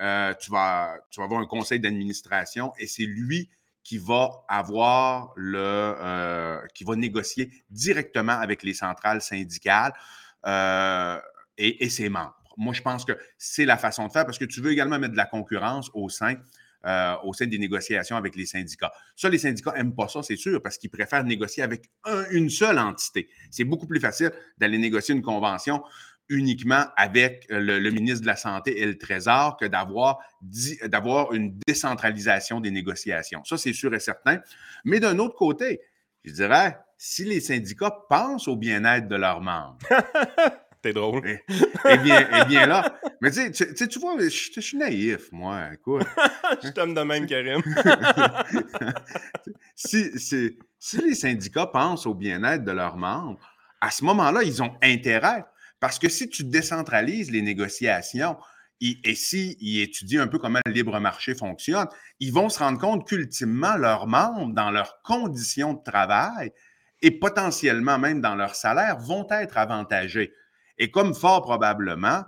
Euh, 0.00 0.34
tu, 0.40 0.50
vas, 0.50 0.96
avoir 1.18 1.40
un 1.40 1.46
conseil 1.46 1.80
d'administration 1.80 2.72
et 2.78 2.86
c'est 2.86 3.04
lui 3.04 3.48
qui 3.84 3.98
va 3.98 4.44
avoir 4.48 5.32
le, 5.36 5.58
euh, 5.58 6.60
qui 6.74 6.84
va 6.84 6.96
négocier 6.96 7.50
directement 7.70 8.32
avec 8.32 8.62
les 8.62 8.74
centrales 8.74 9.20
syndicales 9.20 9.92
euh, 10.46 11.20
et, 11.58 11.88
ses 11.90 12.08
membres. 12.08 12.34
Moi, 12.56 12.72
je 12.72 12.82
pense 12.82 13.04
que 13.04 13.16
c'est 13.36 13.66
la 13.66 13.76
façon 13.76 14.06
de 14.06 14.12
faire 14.12 14.24
parce 14.24 14.38
que 14.38 14.44
tu 14.44 14.60
veux 14.60 14.72
également 14.72 14.98
mettre 14.98 15.12
de 15.12 15.18
la 15.18 15.26
concurrence 15.26 15.90
au 15.94 16.08
sein 16.08 16.34
euh, 16.86 17.14
au 17.24 17.32
sein 17.32 17.46
des 17.46 17.58
négociations 17.58 18.16
avec 18.16 18.36
les 18.36 18.46
syndicats. 18.46 18.92
Ça, 19.16 19.28
les 19.28 19.38
syndicats 19.38 19.72
n'aiment 19.72 19.94
pas 19.94 20.08
ça, 20.08 20.22
c'est 20.22 20.36
sûr, 20.36 20.62
parce 20.62 20.78
qu'ils 20.78 20.90
préfèrent 20.90 21.24
négocier 21.24 21.62
avec 21.62 21.90
une 22.30 22.50
seule 22.50 22.78
entité. 22.78 23.28
C'est 23.50 23.64
beaucoup 23.64 23.86
plus 23.86 24.00
facile 24.00 24.32
d'aller 24.58 24.78
négocier 24.78 25.14
une 25.14 25.22
convention 25.22 25.82
uniquement 26.28 26.84
avec 26.96 27.46
euh, 27.50 27.60
le, 27.60 27.90
ministre 27.90 28.22
de 28.22 28.26
la 28.26 28.36
Santé 28.36 28.80
et 28.80 28.86
le 28.86 28.96
Trésor 28.96 29.56
que 29.56 29.66
d'avoir, 29.66 30.18
d'avoir 30.84 31.32
une 31.34 31.58
décentralisation 31.66 32.60
des 32.60 32.70
négociations. 32.70 33.44
Ça, 33.44 33.58
c'est 33.58 33.72
sûr 33.72 33.94
et 33.94 34.00
certain. 34.00 34.40
Mais 34.84 35.00
d'un 35.00 35.18
autre 35.18 35.36
côté, 35.36 35.80
je 36.24 36.32
dirais, 36.32 36.78
si 36.96 37.24
les 37.24 37.40
syndicats 37.40 37.94
pensent 38.08 38.48
au 38.48 38.56
bien-être 38.56 39.08
de 39.08 39.16
leurs 39.16 39.42
membres, 39.42 39.78
C'est 40.84 40.92
drôle. 40.92 41.22
Eh, 41.26 41.40
eh, 41.88 41.96
bien, 41.96 42.28
eh 42.30 42.44
bien 42.44 42.66
là, 42.66 43.00
mais 43.22 43.30
tu 43.30 43.54
sais, 43.54 43.88
tu 43.88 43.98
vois, 43.98 44.18
je, 44.18 44.60
suis 44.60 44.76
naïf, 44.76 45.32
moi. 45.32 45.72
Écoute. 45.72 46.06
je 46.62 46.68
t'aime 46.68 46.92
de 46.92 47.00
même, 47.00 47.26
Karim. 47.26 47.62
si, 49.74 50.10
si, 50.18 50.58
les 51.02 51.14
syndicats 51.14 51.68
pensent 51.68 52.06
au 52.06 52.12
bien-être 52.12 52.64
de 52.64 52.72
leurs 52.72 52.98
membres, 52.98 53.40
à 53.80 53.90
ce 53.90 54.04
moment-là, 54.04 54.42
ils 54.42 54.62
ont 54.62 54.74
intérêt. 54.82 55.46
Parce 55.80 55.98
que 55.98 56.10
si 56.10 56.28
tu 56.28 56.44
décentralises 56.44 57.30
les 57.30 57.40
négociations, 57.40 58.36
et 58.82 59.14
s'ils 59.14 59.80
étudient 59.80 60.20
un 60.20 60.26
peu 60.26 60.38
comment 60.38 60.60
le 60.66 60.72
libre 60.72 61.00
marché 61.00 61.34
fonctionne, 61.34 61.88
ils 62.20 62.30
vont 62.30 62.50
se 62.50 62.58
rendre 62.58 62.78
compte 62.78 63.08
qu'ultimement, 63.08 63.78
leurs 63.78 64.06
membres, 64.06 64.52
dans 64.52 64.70
leurs 64.70 65.00
conditions 65.00 65.72
de 65.72 65.82
travail 65.82 66.52
et 67.00 67.10
potentiellement 67.10 67.98
même 67.98 68.20
dans 68.20 68.34
leur 68.34 68.54
salaire, 68.54 68.98
vont 68.98 69.26
être 69.30 69.56
avantagés. 69.56 70.34
Et 70.78 70.90
comme 70.90 71.14
fort 71.14 71.42
probablement, 71.42 72.24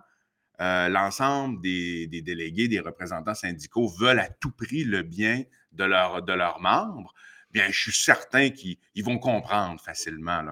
euh, 0.60 0.88
l'ensemble 0.88 1.60
des, 1.60 2.06
délégués, 2.06 2.68
des 2.68 2.80
représentants 2.80 3.34
syndicaux 3.34 3.88
veulent 3.88 4.20
à 4.20 4.28
tout 4.28 4.50
prix 4.50 4.84
le 4.84 5.02
bien 5.02 5.42
de, 5.72 5.84
leur, 5.84 6.22
de 6.22 6.32
leurs 6.32 6.60
membres, 6.60 7.12
bien, 7.50 7.66
je 7.70 7.78
suis 7.78 7.92
certain 7.92 8.50
qu'ils 8.50 8.78
vont 9.04 9.18
comprendre 9.18 9.80
facilement 9.80 10.42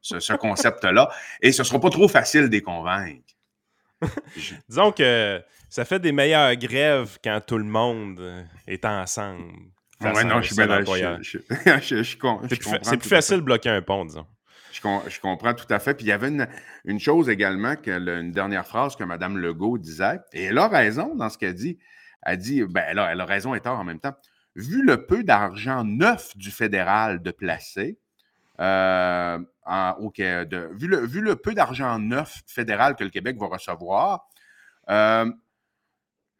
ce, 0.00 0.32
concept-là. 0.34 1.10
Et 1.40 1.52
ce 1.52 1.62
ne 1.62 1.66
sera 1.66 1.80
pas 1.80 1.90
trop 1.90 2.08
facile 2.08 2.42
de 2.42 2.52
les 2.52 2.62
convaincre. 2.62 3.34
Disons 4.68 4.92
que 4.92 5.42
ça 5.68 5.84
fait 5.84 6.00
des 6.00 6.12
meilleures 6.12 6.56
grèves 6.56 7.18
quand 7.22 7.40
tout 7.46 7.58
le 7.58 7.64
monde 7.64 8.46
est 8.66 8.84
ensemble. 8.84 9.52
Oui, 10.00 10.24
non, 10.24 10.42
je 10.42 10.52
suis 10.52 10.56
bien 10.56 10.66
C'est 12.82 12.96
plus 12.96 13.08
facile 13.08 13.36
de 13.36 13.42
bloquer 13.42 13.70
un 13.70 13.82
pont, 13.82 14.04
disons. 14.04 14.26
Je, 14.72 15.20
comprends 15.20 15.54
tout 15.54 15.66
à 15.70 15.78
fait. 15.78 15.94
Puis 15.94 16.06
il 16.06 16.08
y 16.08 16.12
avait 16.12 16.32
une, 16.84 17.00
chose 17.00 17.28
également, 17.28 17.74
une 17.86 18.32
dernière 18.32 18.66
phrase 18.66 18.96
que 18.96 19.04
Mme 19.04 19.38
Legault 19.38 19.78
disait, 19.78 20.20
et 20.32 20.44
elle 20.44 20.58
a 20.58 20.68
raison 20.68 21.14
dans 21.14 21.28
ce 21.28 21.38
qu'elle 21.38 21.54
dit. 21.54 21.78
Elle 22.22 22.38
dit, 22.38 22.62
ben, 22.64 22.84
elle, 22.88 22.98
a, 22.98 23.24
raison 23.24 23.54
et 23.54 23.60
tort 23.60 23.78
en 23.78 23.84
même 23.84 24.00
temps. 24.00 24.14
Vu 24.56 24.82
le 24.84 25.06
peu 25.06 25.24
d'argent 25.24 25.84
neuf 25.84 26.36
du 26.36 26.50
fédéral 26.50 27.22
de 27.22 27.30
placer, 27.30 27.98
euh, 28.60 29.38
le, 29.66 31.06
vu, 31.06 31.20
le, 31.20 31.36
peu 31.36 31.54
d'argent 31.54 31.98
neuf 31.98 32.42
fédéral 32.46 32.96
que 32.96 33.04
le 33.04 33.10
Québec 33.10 33.36
va 33.38 33.46
recevoir, 33.46 34.28
euh, 34.90 35.30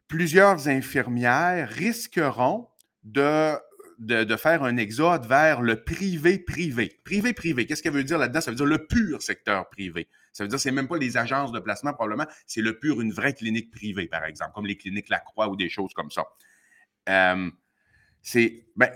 plusieurs 0.07 0.67
infirmières 0.67 1.69
risqueront 1.69 2.67
de 3.03 3.55
de, 3.99 4.35
faire 4.35 4.63
un 4.63 4.77
exode 4.77 5.25
vers 5.25 5.61
le 5.61 5.83
privé-privé. 5.83 6.99
Privé-privé, 7.03 7.65
qu'est-ce 7.65 7.83
qu'elle 7.83 7.93
veut 7.93 8.03
dire 8.03 8.17
là-dedans? 8.17 8.41
Ça 8.41 8.51
veut 8.51 8.57
dire 8.57 8.65
le 8.65 8.85
pur 8.85 9.21
secteur 9.21 9.69
privé. 9.69 10.07
Ça 10.31 10.43
veut 10.43 10.47
dire 10.47 10.57
que 10.57 10.61
ce 10.61 10.69
même 10.69 10.87
pas 10.87 10.97
les 10.97 11.17
agences 11.17 11.51
de 11.51 11.59
placement, 11.59 11.93
probablement, 11.93 12.25
c'est 12.47 12.61
le 12.61 12.79
pur, 12.79 13.01
une 13.01 13.11
vraie 13.11 13.33
clinique 13.33 13.71
privée, 13.71 14.07
par 14.07 14.25
exemple, 14.25 14.51
comme 14.53 14.65
les 14.65 14.77
cliniques 14.77 15.09
Lacroix 15.09 15.47
ou 15.47 15.55
des 15.55 15.69
choses 15.69 15.93
comme 15.93 16.11
ça. 16.11 16.25
Euh, 17.09 17.51
c'est. 18.21 18.65
Ben, 18.75 18.89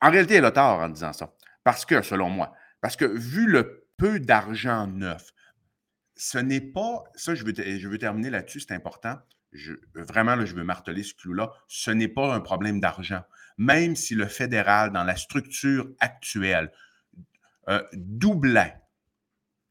en 0.00 0.10
réalité, 0.10 0.34
elle 0.34 0.44
a 0.44 0.52
tort 0.52 0.80
en 0.80 0.88
disant 0.88 1.12
ça. 1.12 1.34
Parce 1.64 1.84
que, 1.84 2.02
selon 2.02 2.30
moi, 2.30 2.52
parce 2.80 2.96
que 2.96 3.04
vu 3.04 3.46
le 3.46 3.86
peu 3.96 4.20
d'argent 4.20 4.86
neuf, 4.86 5.32
ce 6.16 6.38
n'est 6.38 6.60
pas. 6.60 7.04
Ça, 7.14 7.34
je 7.34 7.44
veux, 7.44 7.98
terminer 7.98 8.30
là-dessus, 8.30 8.60
c'est 8.60 8.74
important. 8.74 9.18
Vraiment, 9.94 10.36
là, 10.36 10.44
je 10.44 10.54
veux 10.54 10.64
marteler 10.64 11.02
ce 11.02 11.14
clou-là. 11.14 11.52
Ce 11.66 11.90
n'est 11.90 12.08
pas 12.08 12.34
un 12.34 12.40
problème 12.40 12.80
d'argent 12.80 13.22
même 13.60 13.94
si 13.94 14.14
le 14.14 14.26
fédéral, 14.26 14.90
dans 14.90 15.04
la 15.04 15.16
structure 15.16 15.86
actuelle, 16.00 16.72
euh, 17.68 17.82
doublait 17.92 18.74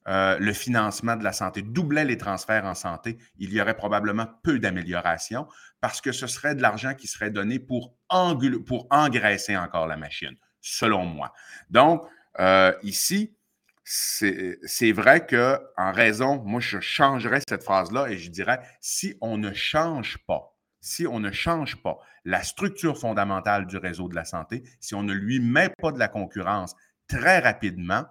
euh, 0.07 0.37
le 0.37 0.53
financement 0.53 1.15
de 1.15 1.23
la 1.23 1.33
santé, 1.33 1.63
doublait 1.63 2.05
les 2.05 2.15
transferts 2.15 2.65
en 2.65 2.75
santé, 2.75 3.17
il 3.39 3.51
y 3.51 3.59
aurait 3.59 3.75
probablement 3.75 4.27
peu 4.43 4.59
d'amélioration 4.59 5.47
parce 5.81 6.01
que 6.01 6.11
ce 6.11 6.27
serait 6.27 6.53
de 6.53 6.61
l'argent 6.61 6.93
qui 6.93 7.07
serait 7.07 7.31
donné 7.31 7.57
pour, 7.57 7.95
engraisser 8.09 9.57
encore 9.57 9.87
la 9.87 9.97
machine, 9.97 10.35
selon 10.61 11.05
moi. 11.05 11.33
Donc, 11.71 12.07
euh, 12.39 12.71
ici, 12.83 13.35
c'est 13.83 14.91
vrai 14.91 15.25
que 15.25 15.59
en 15.77 15.91
raison, 15.91 16.43
moi, 16.43 16.59
je 16.59 16.79
changerais 16.79 17.41
cette 17.49 17.63
phrase-là 17.63 18.07
et 18.09 18.19
je 18.19 18.29
dirais 18.29 18.59
si 18.81 19.15
on 19.19 19.39
ne 19.39 19.51
change 19.51 20.19
pas, 20.27 20.55
si 20.79 21.07
on 21.07 21.19
ne 21.19 21.31
change 21.31 21.81
pas 21.81 21.97
la 22.25 22.43
structure 22.43 22.97
fondamentale 22.97 23.65
du 23.65 23.77
réseau 23.77 24.07
de 24.07 24.15
la 24.15 24.25
santé, 24.25 24.63
si 24.79 24.95
on 24.95 25.03
ne 25.03 25.13
lui 25.13 25.39
met 25.39 25.69
pas 25.81 25.91
de 25.91 25.99
la 25.99 26.07
concurrence 26.07 26.75
très 27.07 27.39
rapidement, 27.39 28.05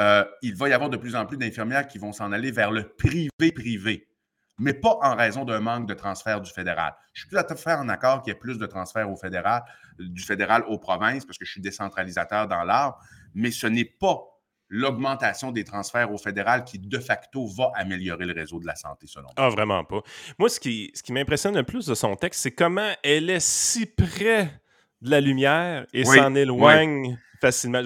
euh, 0.00 0.24
il 0.42 0.54
va 0.54 0.68
y 0.68 0.72
avoir 0.72 0.90
de 0.90 0.96
plus 0.96 1.16
en 1.16 1.26
plus 1.26 1.36
d'infirmières 1.36 1.88
qui 1.88 1.98
vont 1.98 2.12
s'en 2.12 2.30
aller 2.30 2.50
vers 2.52 2.70
le 2.70 2.88
privé-privé, 2.88 4.08
mais 4.58 4.72
pas 4.72 4.96
en 5.02 5.16
raison 5.16 5.44
d'un 5.44 5.60
manque 5.60 5.88
de 5.88 5.94
transfert 5.94 6.40
du 6.40 6.50
fédéral. 6.50 6.94
Je 7.12 7.22
suis 7.22 7.30
tout 7.30 7.36
à 7.36 7.56
fait 7.56 7.72
en 7.72 7.88
accord 7.88 8.22
qu'il 8.22 8.32
y 8.32 8.36
ait 8.36 8.38
plus 8.38 8.58
de 8.58 8.66
transferts 8.66 9.10
au 9.10 9.16
fédéral, 9.16 9.64
du 9.98 10.22
fédéral 10.22 10.62
aux 10.68 10.78
provinces, 10.78 11.24
parce 11.24 11.36
que 11.36 11.44
je 11.44 11.50
suis 11.50 11.60
décentralisateur 11.60 12.46
dans 12.46 12.62
l'art, 12.62 13.00
mais 13.34 13.50
ce 13.50 13.66
n'est 13.66 13.84
pas 13.84 14.37
l'augmentation 14.68 15.50
des 15.50 15.64
transferts 15.64 16.12
au 16.12 16.18
fédéral 16.18 16.64
qui, 16.64 16.78
de 16.78 16.98
facto, 16.98 17.46
va 17.46 17.70
améliorer 17.74 18.26
le 18.26 18.34
réseau 18.34 18.60
de 18.60 18.66
la 18.66 18.74
santé, 18.74 19.06
selon 19.06 19.24
moi. 19.24 19.34
Ah, 19.36 19.48
vraiment 19.48 19.84
pas. 19.84 20.02
Moi, 20.38 20.48
ce 20.48 20.60
qui, 20.60 20.90
ce 20.94 21.02
qui 21.02 21.12
m'impressionne 21.12 21.56
le 21.56 21.64
plus 21.64 21.86
de 21.86 21.94
son 21.94 22.16
texte, 22.16 22.42
c'est 22.42 22.52
comment 22.52 22.92
elle 23.02 23.30
est 23.30 23.40
si 23.40 23.86
près 23.86 24.60
de 25.00 25.10
la 25.10 25.20
lumière 25.20 25.86
et 25.92 26.04
s'en 26.04 26.34
éloigne 26.34 27.18
facilement. 27.40 27.82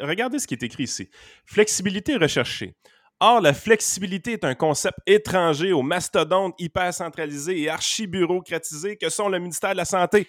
regardez 0.00 0.38
ce 0.38 0.46
qui 0.46 0.54
est 0.54 0.62
écrit 0.62 0.84
ici. 0.84 1.08
Flexibilité 1.46 2.16
recherchée. 2.16 2.76
Or, 3.18 3.40
la 3.40 3.52
flexibilité 3.52 4.32
est 4.32 4.44
un 4.44 4.54
concept 4.54 4.98
étranger 5.06 5.72
aux 5.72 5.82
mastodontes 5.82 6.54
hyper 6.58 6.92
centralisés 6.94 7.60
et 7.60 7.68
archi-bureaucratisés 7.68 8.96
que 8.96 9.10
sont 9.10 9.28
le 9.28 9.38
ministère 9.38 9.72
de 9.72 9.76
la 9.76 9.84
Santé. 9.84 10.26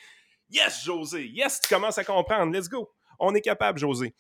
Yes, 0.50 0.84
José! 0.84 1.28
Yes, 1.28 1.62
tu 1.62 1.74
commences 1.74 1.98
à 1.98 2.04
comprendre. 2.04 2.54
Let's 2.54 2.68
go! 2.68 2.90
On 3.18 3.34
est 3.34 3.42
capable, 3.42 3.80
José. 3.80 4.14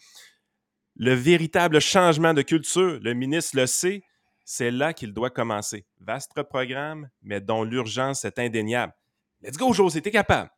Le 0.95 1.13
véritable 1.13 1.80
changement 1.80 2.34
de 2.34 2.41
culture, 2.41 2.99
le 3.01 3.13
ministre 3.13 3.58
le 3.58 3.65
sait, 3.65 4.04
c'est 4.45 4.71
là 4.71 4.93
qu'il 4.93 5.13
doit 5.13 5.30
commencer. 5.30 5.86
Vaste 5.99 6.41
programme, 6.43 7.10
mais 7.21 7.41
dont 7.41 7.63
l'urgence 7.63 8.25
est 8.25 8.39
indéniable. 8.39 8.93
Let's 9.41 9.58
go, 9.58 9.73
José, 9.73 10.01
t'es 10.01 10.12
capable 10.12 10.49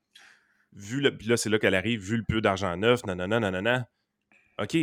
vu 0.76 1.02
le, 1.02 1.18
là, 1.26 1.38
c'est 1.38 1.50
là 1.50 1.60
qu'elle 1.60 1.76
arrive, 1.76 2.02
vu 2.02 2.18
le 2.18 2.24
peu 2.28 2.42
d'argent 2.42 2.76
neuf, 2.78 3.06
non, 3.06 3.16
non. 3.16 3.84
OK, 4.60 4.78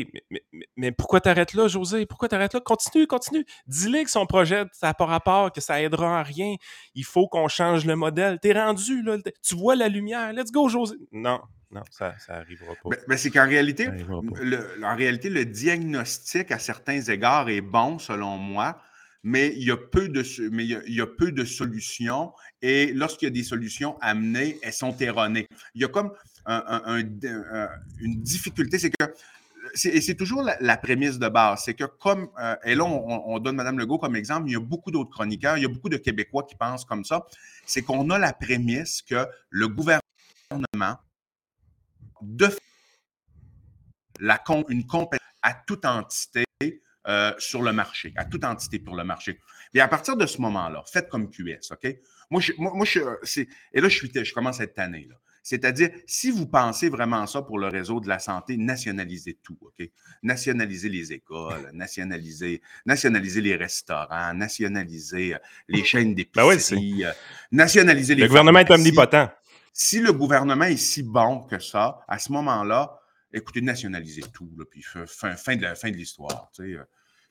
mais, 0.76 0.90
pourquoi 0.92 1.20
t'arrêtes 1.20 1.54
là, 1.54 1.68
José? 1.68 2.04
Pourquoi 2.04 2.28
t'arrêtes 2.28 2.54
là? 2.54 2.60
Continue, 2.60 3.06
continue. 3.06 3.44
Dis-lui 3.68 4.02
que 4.02 4.10
son 4.10 4.26
projet, 4.26 4.64
ça 4.72 4.88
n'a 4.88 4.94
pas 4.94 5.06
rapport, 5.06 5.52
que 5.52 5.60
ça 5.60 5.80
aidera 5.80 6.18
à 6.18 6.22
rien. 6.24 6.56
Il 6.96 7.04
faut 7.04 7.28
qu'on 7.28 7.46
change 7.46 7.84
le 7.84 7.94
modèle. 7.94 8.40
T'es 8.40 8.52
rendu, 8.52 9.00
là. 9.02 9.18
Tu 9.44 9.54
vois 9.54 9.76
la 9.76 9.86
lumière. 9.86 10.32
Let's 10.32 10.50
go, 10.50 10.68
José. 10.68 10.96
Non, 11.12 11.40
non, 11.72 11.82
ça 11.90 12.14
n'arrivera 12.28 12.74
pas. 12.82 12.90
Mais, 13.06 13.16
c'est 13.16 13.30
qu'en 13.30 13.46
réalité, 13.46 13.88
en 14.82 14.96
réalité, 14.96 15.30
le 15.30 15.44
diagnostic, 15.44 16.50
à 16.50 16.58
certains 16.58 17.00
égards, 17.00 17.48
est 17.48 17.60
bon, 17.60 17.98
selon 17.98 18.36
moi 18.36 18.80
mais 19.22 19.52
il 19.56 19.64
y 19.64 19.70
a 19.70 19.76
peu 19.76 20.08
de, 20.08 20.24
mais 20.50 20.64
il 20.64 20.94
y 20.94 21.00
a, 21.00 21.06
peu 21.06 21.32
de 21.32 21.44
solutions. 21.44 22.32
Et 22.62 22.92
lorsqu'il 22.92 23.26
y 23.26 23.30
a 23.30 23.34
des 23.34 23.42
solutions 23.42 23.98
amenées, 24.00 24.58
elles 24.62 24.72
sont 24.72 24.96
erronées. 24.98 25.46
Il 25.74 25.82
y 25.82 25.84
a 25.84 25.88
comme 25.88 26.12
une 26.46 28.22
difficulté, 28.22 28.78
c'est 28.78 28.90
que 28.90 29.12
et 29.84 30.00
c'est 30.00 30.14
toujours 30.14 30.42
la, 30.42 30.76
prémisse 30.78 31.18
de 31.18 31.28
base, 31.28 31.62
c'est 31.64 31.74
que 31.74 31.84
comme, 31.84 32.30
euh, 32.40 32.56
et 32.64 32.74
là, 32.74 32.84
on, 32.84 33.38
donne 33.38 33.56
Mme 33.56 33.78
Legault 33.78 33.98
comme 33.98 34.16
exemple, 34.16 34.48
il 34.48 34.54
y 34.54 34.56
a 34.56 34.60
beaucoup 34.60 34.90
d'autres 34.90 35.10
chroniqueurs, 35.10 35.58
il 35.58 35.62
y 35.62 35.66
a 35.66 35.68
beaucoup 35.68 35.90
de 35.90 35.98
Québécois 35.98 36.44
qui 36.48 36.56
pensent 36.56 36.84
comme 36.84 37.04
ça, 37.04 37.26
c'est 37.66 37.82
qu'on 37.82 38.08
a 38.10 38.18
la 38.18 38.32
prémisse 38.32 39.02
que 39.02 39.26
le 39.50 39.68
gouvernement 39.68 40.00
de 42.22 42.48
la, 44.20 44.42
une 44.68 44.86
compétence 44.86 45.26
à 45.42 45.54
toute 45.54 45.84
entité 45.84 46.44
euh, 47.08 47.32
sur 47.38 47.62
le 47.62 47.72
marché, 47.72 48.12
à 48.16 48.24
toute 48.24 48.44
entité 48.44 48.78
pour 48.78 48.94
le 48.94 49.04
marché. 49.04 49.38
Et 49.72 49.80
à 49.80 49.88
partir 49.88 50.16
de 50.16 50.26
ce 50.26 50.40
moment-là, 50.42 50.84
faites 50.86 51.08
comme 51.08 51.30
QS, 51.30 51.72
OK? 51.72 51.96
Moi, 52.30 52.40
je, 52.40 52.52
moi, 52.58 52.84
je, 52.84 53.00
et 53.72 53.80
là, 53.80 53.88
je, 53.88 53.96
suis, 53.96 54.10
je 54.12 54.34
commence 54.34 54.60
à 54.60 54.64
être 54.64 54.74
tanné. 54.74 55.06
Là. 55.08 55.16
C'est-à-dire, 55.42 55.88
si 56.06 56.30
vous 56.30 56.46
pensez 56.46 56.90
vraiment 56.90 57.26
ça 57.26 57.42
pour 57.42 57.58
le 57.58 57.68
réseau 57.68 58.00
de 58.00 58.08
la 58.08 58.18
santé, 58.18 58.56
nationalisez 58.56 59.38
tout, 59.42 59.56
OK? 59.62 59.88
Nationalisez 60.22 60.88
les 60.88 61.12
écoles, 61.12 61.70
nationalisez, 61.72 62.60
nationalisez 62.84 63.40
les 63.40 63.56
restaurants, 63.56 64.34
nationalisez 64.34 65.34
euh, 65.34 65.38
les 65.68 65.84
chaînes 65.84 66.14
d'épicerie, 66.14 67.02
ben 67.02 67.12
nationalisez 67.50 68.14
les... 68.14 68.22
Le 68.22 68.28
gouvernement 68.28 68.58
est 68.58 68.70
omnipotent. 68.70 69.30
Si 69.72 70.00
le 70.00 70.12
gouvernement 70.12 70.64
est 70.64 70.76
si 70.76 71.02
bon 71.02 71.42
que 71.42 71.58
ça, 71.58 72.00
à 72.08 72.18
ce 72.18 72.32
moment-là, 72.32 73.00
écoutez, 73.32 73.60
nationaliser 73.60 74.22
tout, 74.32 74.50
là, 74.58 74.64
puis 74.70 74.82
fin, 74.82 75.36
fin 75.36 75.56
de 75.56 75.96
l'histoire. 75.96 76.50
Tu 76.54 76.62
sais. 76.62 76.78
Euh. 76.78 76.84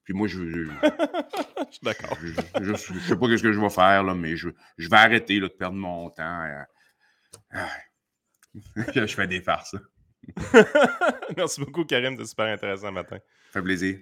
Puis 0.04 0.14
moi, 0.14 0.28
je. 0.28 0.44
je 0.44 0.64
suis 1.72 1.84
d'accord. 1.84 2.18
Je 2.62 2.72
ne 2.72 2.76
sais 2.76 3.16
pas 3.16 3.28
ce 3.28 3.44
que 3.44 3.54
je 3.54 3.60
vais 3.60 3.70
faire, 3.70 4.04
là, 4.04 4.16
mais 4.16 4.36
je, 4.36 4.50
je 4.78 4.90
vais 4.90 4.98
arrêter 4.98 5.40
là, 5.40 5.48
de 5.48 5.54
perdre 5.54 5.76
mon 5.76 6.10
temps. 6.10 6.42
Euh. 6.44 6.64
Ah. 7.52 7.70
je 8.96 9.06
fais 9.06 9.28
des 9.28 9.42
farces. 9.42 9.76
Merci 11.38 11.62
beaucoup, 11.62 11.86
Karim. 11.86 12.16
C'était 12.16 12.28
super 12.28 12.48
intéressant 12.48 12.92
matin. 12.92 13.18
Ça 13.18 13.54
fait 13.54 13.62
plaisir. 13.62 14.00